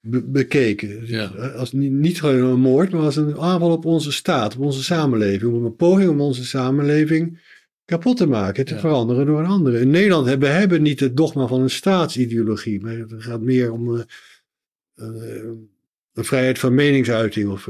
be- 0.00 0.22
bekeken. 0.22 1.00
Dus, 1.00 1.08
Ja. 1.08 1.34
eh, 1.34 1.54
Als 1.54 1.72
niet, 1.72 2.20
gewoon 2.20 2.50
een 2.52 2.60
moord, 2.60 2.92
maar 2.92 3.00
als 3.02 3.16
een 3.16 3.38
aanval 3.38 3.70
op 3.70 3.84
onze 3.84 4.12
staat, 4.12 4.56
op 4.56 4.62
onze 4.64 4.82
samenleving. 4.82 5.52
Om 5.54 5.64
een 5.64 5.76
poging 5.76 6.10
om 6.10 6.20
onze 6.20 6.44
samenleving 6.44 7.38
kapot 7.84 8.16
te 8.16 8.26
maken, 8.26 8.64
te 8.64 8.74
Ja. 8.74 8.80
veranderen 8.80 9.26
door 9.26 9.38
een 9.40 9.46
andere. 9.46 9.80
In 9.80 9.90
Nederland 9.90 10.26
hebben 10.26 10.48
we 10.48 10.54
hebben 10.54 10.82
niet 10.82 11.00
het 11.00 11.16
dogma 11.16 11.46
van 11.46 11.60
een 11.60 11.70
staatsideologie, 11.70 12.80
maar 12.80 12.96
het 12.96 13.12
gaat 13.16 13.40
meer 13.40 13.72
om 13.72 13.96
eh, 13.96 14.02
eh, 14.94 15.44
een 16.14 16.24
vrijheid 16.24 16.58
van 16.58 16.74
meningsuiting 16.74 17.48
of 17.50 17.68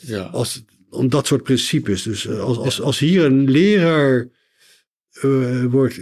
Ja. 0.00 0.22
als, 0.22 0.64
om 0.88 1.08
dat 1.08 1.26
soort 1.26 1.42
principes. 1.42 2.02
Dus 2.02 2.28
als, 2.28 2.58
als, 2.58 2.80
als 2.80 2.98
hier 2.98 3.24
een 3.24 3.50
leraar 3.50 4.28
wordt 5.70 6.00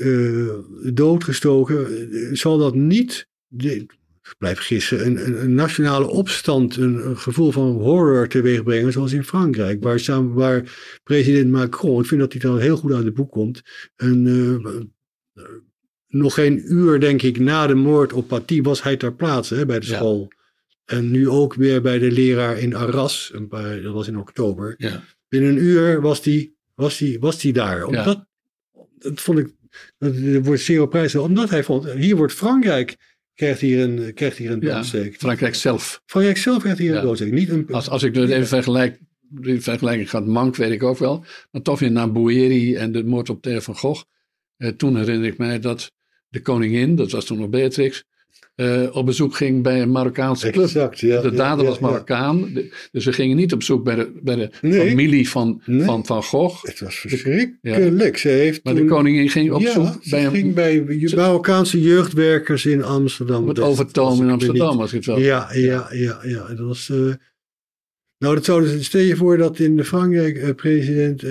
doodgestoken, 0.96 2.08
zal 2.36 2.58
dat 2.58 2.74
niet, 2.74 3.28
de, 3.46 3.86
blijf 4.38 4.58
gissen, 4.58 5.06
een, 5.06 5.26
een, 5.26 5.42
een 5.42 5.54
nationale 5.54 6.06
opstand, 6.06 6.76
een, 6.76 7.06
een 7.06 7.18
gevoel 7.18 7.50
van 7.50 7.72
horror 7.72 8.28
teweeg 8.28 8.62
brengen, 8.62 8.92
zoals 8.92 9.12
in 9.12 9.24
Frankrijk, 9.24 9.82
waar, 9.82 10.00
samen, 10.00 10.32
waar 10.32 10.76
president 11.02 11.50
Macron, 11.50 12.00
ik 12.00 12.06
vind 12.06 12.20
dat 12.20 12.32
hij 12.32 12.40
dan 12.40 12.58
heel 12.58 12.76
goed 12.76 12.92
uit 12.92 13.04
de 13.04 13.12
boek 13.12 13.30
komt, 13.30 13.62
een, 13.96 14.26
eh, 15.34 15.44
nog 16.08 16.34
geen 16.34 16.62
uur, 16.72 17.00
denk 17.00 17.22
ik, 17.22 17.38
na 17.38 17.66
de 17.66 17.74
moord 17.74 18.12
op 18.12 18.28
Paty 18.28 18.62
was 18.62 18.82
hij 18.82 18.96
ter 18.96 19.14
plaatse 19.14 19.54
hè, 19.54 19.66
bij 19.66 19.80
de 19.80 19.86
Ja. 19.86 19.94
school. 19.96 20.32
En 20.84 21.10
nu 21.10 21.28
ook 21.28 21.54
weer 21.54 21.82
bij 21.82 21.98
de 21.98 22.10
leraar 22.10 22.58
in 22.58 22.74
Arras, 22.74 23.30
een 23.34 23.48
paar, 23.48 23.82
dat 23.82 23.92
was 23.92 24.08
in 24.08 24.18
oktober. 24.18 24.74
Ja. 24.76 25.04
Binnen 25.28 25.50
een 25.50 25.62
uur 25.62 26.00
was 26.00 26.22
die, 26.22 26.56
was 26.74 26.98
die, 26.98 27.20
was 27.20 27.38
die 27.38 27.52
daar. 27.52 27.84
Omdat, 27.84 28.26
dat 28.98 29.20
vond 29.20 29.38
ik, 29.38 29.54
dat 29.98 30.14
wordt 30.44 30.60
zeer 30.62 30.82
op 30.82 30.90
prijs. 30.90 31.14
Omdat 31.14 31.50
hij 31.50 31.64
vond, 31.64 31.90
hier 31.90 32.16
wordt 32.16 32.32
Frankrijk, 32.32 32.96
krijgt 33.34 33.60
hier 33.60 33.80
een, 33.82 34.14
krijgt 34.14 34.36
hier 34.36 34.50
een 34.50 34.60
Ja, 34.60 34.74
doodsteek. 34.74 35.16
Frankrijk 35.16 35.54
zelf. 35.54 36.02
Frankrijk 36.06 36.36
zelf 36.36 36.60
krijgt 36.62 36.78
hier 36.78 36.92
Ja. 36.92 36.98
een 36.98 37.04
doodsteek. 37.04 37.32
Niet 37.32 37.48
een, 37.48 37.66
Als, 37.70 37.88
als 37.88 38.02
ik 38.02 38.14
het 38.14 38.30
even 38.30 38.46
vergelijk, 38.46 38.98
die 39.20 39.60
vergelijking 39.60 40.10
gaat 40.10 40.26
mank, 40.26 40.56
weet 40.56 40.70
ik 40.72 40.82
ook 40.82 40.98
wel. 40.98 41.24
Maar 41.50 41.62
toch 41.62 41.78
weer 41.78 41.90
naar 41.92 42.12
Boeri 42.12 42.74
en 42.74 42.92
de 42.92 43.04
moord 43.04 43.28
op 43.30 43.42
Theo 43.42 43.60
van 43.60 43.76
Gogh. 43.76 44.02
Eh, 44.56 44.68
toen 44.68 44.96
herinner 44.96 45.26
ik 45.28 45.38
mij 45.38 45.58
dat 45.58 45.92
de 46.28 46.40
koningin, 46.40 46.94
dat 46.96 47.10
was 47.10 47.24
toen 47.24 47.38
nog 47.38 47.48
Beatrix, 47.48 48.04
eh, 48.54 48.82
op 48.96 49.06
bezoek 49.06 49.36
ging 49.36 49.62
bij 49.62 49.82
een 49.82 49.90
Marokkaanse 49.90 50.50
club. 50.50 50.64
exact, 50.64 51.00
ja. 51.00 51.20
De 51.20 51.30
dader 51.30 51.64
ja, 51.64 51.70
was. 51.70 51.78
Marokkaan. 51.78 52.52
Dus 52.92 53.04
ze 53.04 53.12
gingen 53.12 53.36
niet 53.36 53.52
op 53.52 53.62
zoek 53.62 53.84
bij 53.84 53.94
de, 53.94 54.12
bij 54.22 54.36
de 54.36 54.50
Nee. 54.60 54.88
familie 54.88 55.28
van, 55.28 55.62
Nee. 55.64 55.84
van 55.84 56.06
Van 56.06 56.22
Gogh. 56.22 56.64
Het 56.64 56.80
was 56.80 56.94
verschrikkelijk. 56.98 58.16
Ze 58.18 58.28
heeft 58.28 58.64
Maar 58.64 58.74
de 58.74 58.84
koningin 58.84 59.28
ging 59.30 59.52
op 59.52 59.60
ja, 59.60 59.72
zoek 59.72 59.98
ze 60.02 60.10
bij 60.10 60.24
een, 60.24 60.30
ging 60.30 60.54
bij 60.54 60.84
Marokkaanse 61.14 61.80
jeugdwerkers 61.82 62.66
in 62.66 62.82
Amsterdam. 62.82 63.48
als 63.48 63.58
overtoom 63.58 64.22
in 64.22 64.30
Amsterdam. 64.30 64.80
Als 64.80 64.90
ik 64.90 64.96
het 64.96 65.06
wel. 65.06 65.18
Ja, 65.18 65.48
ja, 65.52 65.86
ja, 65.90 66.18
ja. 66.22 66.46
Dat 66.48 66.66
was. 66.66 66.90
eh, 66.90 66.96
nou, 68.18 68.34
dat 68.34 68.44
zou 68.44 68.62
dus. 68.62 68.84
Stel 68.84 69.00
je 69.00 69.16
voor 69.16 69.36
dat 69.36 69.58
in 69.58 69.76
de 69.76 69.84
Frankrijk 69.84 70.36
eh, 70.36 70.54
president 70.54 71.22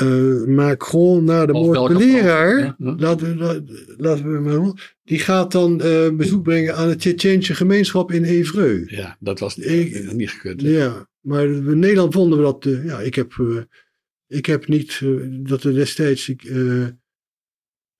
eh, 0.00 0.30
eh, 0.42 0.46
Macron 0.46 1.24
na 1.24 1.46
de 1.46 1.52
Of 1.52 1.64
moord 1.66 1.78
op 1.78 1.88
de 1.88 1.94
welke 1.94 2.12
leraar. 2.12 2.58
Frans, 2.60 2.74
ja. 2.78 2.94
Laten, 3.06 3.38
we, 3.38 3.62
laten, 3.96 4.32
we 4.32 4.40
maar. 4.60 4.94
Die 5.04 5.18
gaat 5.18 5.52
dan 5.52 5.80
eh, 5.80 6.10
bezoek 6.10 6.42
brengen 6.42 6.76
aan 6.76 6.88
de 6.88 6.96
Tsjetsjeense 6.96 7.54
gemeenschap 7.54 8.12
in 8.12 8.24
Evreux. 8.24 8.90
Ja, 8.90 9.16
dat 9.20 9.38
was 9.38 9.58
Ik- 9.58 10.12
niet 10.12 10.30
gekund. 10.30 10.60
Ja, 10.60 11.08
maar 11.20 11.44
in 11.44 11.78
Nederland 11.78 12.12
vonden 12.12 12.38
we 12.38 12.44
dat. 12.44 12.64
eh, 12.66 12.84
ja, 12.84 13.00
ik 13.00 13.14
heb, 13.14 13.32
eh, 13.38 13.62
ik 14.26 14.46
heb 14.46 14.68
niet 14.68 15.00
eh, 15.02 15.08
dat 15.28 15.62
er 15.62 15.74
destijds 15.74 16.34
eh, 16.36 16.86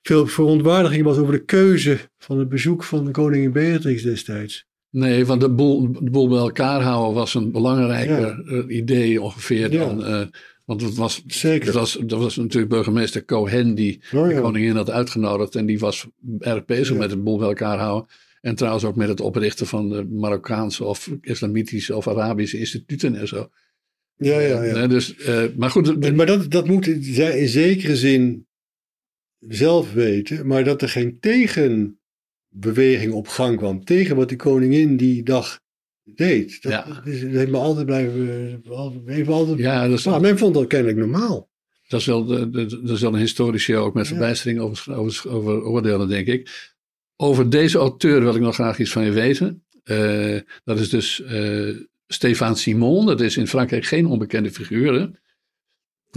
veel 0.03 0.27
verontwaardiging 0.27 1.05
was 1.05 1.17
over 1.19 1.33
de 1.33 1.45
keuze 1.45 1.99
van 2.19 2.39
het 2.39 2.49
bezoek 2.49 2.85
van 2.85 3.05
de 3.05 3.11
koningin 3.11 3.53
Beatrix 3.53 4.03
destijds. 4.03 4.67
Nee, 4.91 5.27
want 5.27 5.41
de 5.41 5.51
boel, 5.51 5.93
de 5.93 6.11
boel 6.11 6.29
bij 6.29 6.39
elkaar 6.39 6.83
houden 6.83 7.15
was 7.15 7.35
een 7.35 7.53
belangrijker 7.53 8.21
Ja. 8.21 8.39
eh, 8.45 8.77
idee 8.77 9.21
ongeveer 9.23 9.73
Ja. 9.73 9.79
dan. 9.95 10.31
Want 10.66 10.81
het 10.81 10.94
was, 10.94 11.22
Zeker. 11.26 11.66
het 11.66 11.74
was, 11.74 11.98
dat 12.07 12.20
was 12.20 12.37
natuurlijk 12.37 12.72
burgemeester 12.72 13.24
Cohen 13.24 13.74
die 13.74 14.00
Oh, 14.14 14.29
de 14.29 14.40
koningin 14.40 14.76
had 14.76 14.90
uitgenodigd. 14.90 15.55
En 15.55 15.66
die 15.66 15.79
was 15.79 16.07
erg 16.38 16.64
bezig 16.64 16.88
Ja. 16.92 16.98
met 16.98 17.11
het 17.11 17.24
boel 17.24 17.38
bij 17.38 17.48
elkaar 17.48 17.79
houden. 17.79 18.09
En 18.40 18.55
trouwens 18.55 18.85
ook 18.85 18.96
met 18.96 19.09
het 19.09 19.20
oprichten 19.20 19.66
van 19.66 19.88
de 19.88 20.05
Marokkaanse 20.05 20.85
of 20.85 21.11
Islamitische 21.20 21.96
of 21.96 22.09
Arabische 22.09 22.59
instituten 22.59 23.14
en 23.16 23.29
zo. 23.29 23.48
Ja, 24.16 24.38
ja, 24.40 24.62
ja. 24.62 24.87
Dus, 24.87 25.16
eh, 25.16 25.44
maar 25.57 25.70
goed, 25.70 26.00
Maar, 26.00 26.14
maar 26.14 26.26
dat, 26.26 26.50
dat 26.50 26.66
moet 26.66 26.96
zij 27.00 27.38
in 27.40 27.48
zekere 27.48 27.96
zin 27.96 28.46
zelf 29.38 29.92
weten, 29.92 30.46
maar 30.46 30.64
dat 30.64 30.83
er 30.83 30.88
geen 30.88 31.20
tegenbeweging 31.20 33.12
op 33.12 33.29
gang 33.29 33.57
kwam 33.57 33.85
tegen 33.85 34.16
wat 34.16 34.29
de 34.29 34.37
koningin 34.37 34.96
die 34.96 35.22
dag 35.22 35.61
deed. 36.14 36.62
Dat, 36.62 36.73
Ja. 36.73 36.85
dat, 36.95 37.07
is, 37.07 37.21
dat 37.21 37.31
heeft 37.31 37.51
me 37.51 37.57
altijd 37.57 37.87
blijven. 37.87 38.62
altijd- 38.69 39.01
Heeft 39.07 39.29
me 39.29 39.35
altijd, 39.35 39.59
ja, 39.59 39.88
dat 39.88 39.99
is, 39.99 40.05
Nou, 40.05 40.21
men 40.21 40.38
vond 40.38 40.55
dat 40.55 40.66
kennelijk 40.66 40.99
normaal. 40.99 41.49
dat 41.88 42.01
is 42.01 42.07
wel, 42.07 42.27
dat 42.51 42.90
is 42.90 43.01
wel 43.01 43.12
een 43.14 43.21
historische 43.21 43.77
ook 43.77 43.95
met 43.95 44.05
Ja. 44.05 44.11
verbijstering 44.11 44.59
over, 44.61 44.95
over, 44.95 45.31
over 45.31 45.62
oordelen, 45.64 46.09
denk 46.09 46.27
ik. 46.27 46.75
Over 47.16 47.51
deze 47.51 47.79
auteur 47.79 48.21
wil 48.21 48.35
ik 48.35 48.40
nog 48.40 48.55
graag 48.55 48.79
iets 48.79 48.90
van 48.92 49.05
je 49.05 49.11
weten. 49.11 49.64
Eh, 49.85 50.38
dat 50.64 50.81
is 50.81 50.88
dus 50.88 51.23
eh 51.23 51.75
Stéphane 52.07 52.55
Simon. 52.57 53.07
Dat 53.07 53.21
is 53.21 53.37
in 53.37 53.47
Frankrijk 53.47 53.85
geen 53.85 54.07
onbekende 54.07 54.51
figuur. 54.51 54.92
Hè? 54.92 55.07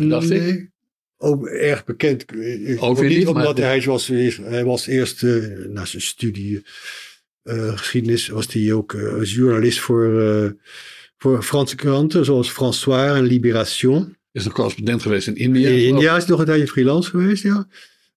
Dacht 0.08 0.30
ik. 0.30 0.42
Nee. 0.42 0.70
Ook 1.18 1.48
erg 1.48 1.84
bekend. 1.86 2.26
eh, 2.26 2.84
Ook 2.84 3.02
niet, 3.02 3.24
maar- 3.26 3.34
omdat 3.36 3.58
hij 3.58 3.82
was, 3.82 4.08
hij 4.08 4.64
was 4.66 4.88
eerst 4.88 5.24
eh, 5.24 5.36
na 5.68 5.86
zijn 5.86 6.02
studie 6.02 6.58
eh, 6.58 6.64
geschiedenis, 7.76 8.28
was 8.28 8.54
hij 8.54 8.74
ook 8.74 8.94
eh, 8.94 9.14
als 9.14 9.34
journalist 9.34 9.80
voor, 9.80 10.22
eh, 10.22 10.50
voor 11.18 11.44
Franse 11.44 11.76
kranten, 11.76 12.26
zoals 12.26 12.50
François 12.50 13.18
en 13.18 13.24
Libération. 13.24 14.18
Is 14.32 14.44
nog 14.44 14.54
correspondent 14.54 15.02
geweest 15.02 15.28
in 15.28 15.36
India. 15.36 15.70
In 15.70 15.78
India 15.78 16.16
is 16.16 16.22
hij 16.22 16.32
nog 16.32 16.40
een 16.40 16.46
tijdje 16.46 16.68
freelance 16.68 17.10
geweest, 17.10 17.44
ja. 17.44 17.68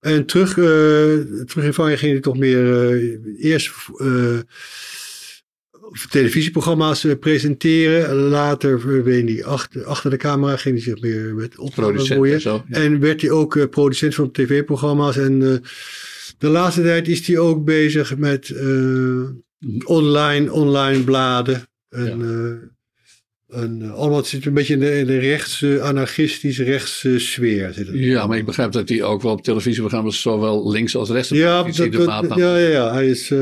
En 0.01 0.27
terug, 0.27 0.51
eh, 0.51 1.45
terug 1.45 1.65
in 1.65 1.73
Frankrijk 1.73 1.99
ging 1.99 2.13
hij 2.13 2.21
toch 2.21 2.39
meer 2.39 2.91
eh, 2.91 3.51
eerst 3.51 3.73
eh, 3.97 4.39
televisieprogramma's 6.11 7.05
eh, 7.05 7.19
presenteren. 7.19 8.15
Later 8.15 8.81
verdween 8.81 9.27
hij 9.27 9.45
achter, 9.45 9.85
achter 9.85 10.11
de 10.11 10.17
camera, 10.17 10.57
ging 10.57 10.75
hij 10.75 10.85
zich 10.85 11.01
meer 11.01 11.35
met 11.35 11.59
opnames 11.59 12.09
bemoeien. 12.09 12.35
en 12.35 12.41
zo. 12.41 12.65
Ja. 12.69 12.77
En 12.77 13.01
werd 13.01 13.21
hij 13.21 13.31
ook 13.31 13.57
eh, 13.57 13.69
producent 13.69 14.15
van 14.15 14.31
tv-programma's. 14.31 15.17
En 15.17 15.43
eh, 15.53 15.69
de 16.43 16.49
laatste 16.49 16.83
tijd 16.83 17.09
is 17.09 17.27
hij 17.27 17.39
ook 17.39 17.65
bezig 17.65 18.17
met 18.17 18.51
eh, 18.51 19.23
online, 19.85 20.53
online 20.53 21.05
bladen. 21.05 21.63
En, 21.89 22.21
eh, 23.49 23.61
en 23.61 23.83
eh, 23.83 23.93
allemaal 23.93 24.17
het 24.19 24.27
zit 24.27 24.47
een 24.47 24.55
beetje 24.55 24.73
in 24.75 24.81
de, 24.81 24.99
in 24.99 25.07
de 25.07 25.19
rechts, 25.19 25.65
anarchistische 25.65 26.65
rechtse 26.65 27.19
sfeer. 27.19 27.73
Zit 27.73 27.87
het. 27.87 27.97
Ja, 27.97 28.27
maar 28.27 28.39
ik 28.39 28.45
begrijp 28.45 28.73
dat 28.73 28.89
hij 28.89 29.03
ook 29.03 29.23
wel 29.23 29.33
op 29.33 29.43
televisieprogramma's 29.43 30.21
zowel 30.21 30.71
links 30.71 30.97
als 30.97 31.11
rechts 31.11 31.29
Ja, 31.29 31.63
dat, 31.63 31.93
dat- 31.93 32.07
maat 32.07 32.29
nam. 32.29 32.39
ja, 32.39 32.57
ja, 32.59 32.69
ja, 32.69 32.93
hij 32.93 33.09
is, 33.09 33.33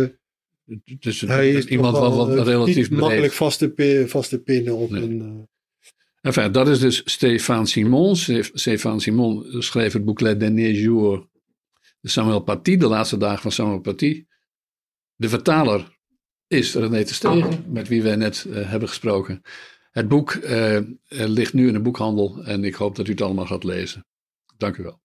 Dus 1.00 1.20
hij 1.20 1.50
is 1.52 1.64
iemand 1.64 1.96
wat, 1.98 2.46
relatief 2.46 2.90
niet 2.90 3.00
makkelijk 3.00 3.32
vast 3.32 3.58
te, 3.58 4.04
vast 4.06 4.30
te 4.30 4.38
pinnen 4.38 4.76
op 4.76 4.90
Nee. 4.90 5.02
een... 5.02 5.48
Enfin, 6.20 6.52
dat 6.52 6.68
is 6.68 6.78
dus 6.78 7.02
Stéphane 7.04 7.66
Simon. 7.66 8.16
Stéphane 8.52 9.00
Simon 9.00 9.46
schreef 9.58 9.92
het 9.92 10.04
boek 10.04 10.20
Les 10.20 10.38
Derniers 10.38 10.78
Jours 10.80 11.22
de 11.29 11.29
Samuel 12.02 12.40
Paty, 12.40 12.76
de 12.76 12.86
laatste 12.86 13.16
dagen 13.16 13.42
van 13.42 13.52
Samuel 13.52 13.80
Paty. 13.80 14.26
De 15.14 15.28
vertaler 15.28 15.98
is 16.46 16.74
René 16.74 17.04
te 17.04 17.14
Stegen, 17.14 17.72
met 17.72 17.88
wie 17.88 18.02
wij 18.02 18.16
net 18.16 18.46
hebben 18.50 18.88
gesproken. 18.88 19.42
Het 19.90 20.08
boek 20.08 20.38
ligt 21.08 21.52
nu 21.52 21.66
in 21.66 21.72
de 21.72 21.80
boekhandel 21.80 22.44
en 22.44 22.64
ik 22.64 22.74
hoop 22.74 22.96
dat 22.96 23.08
u 23.08 23.10
het 23.10 23.20
allemaal 23.20 23.46
gaat 23.46 23.64
lezen. 23.64 24.06
Dank 24.56 24.76
u 24.76 24.82
wel. 24.82 25.00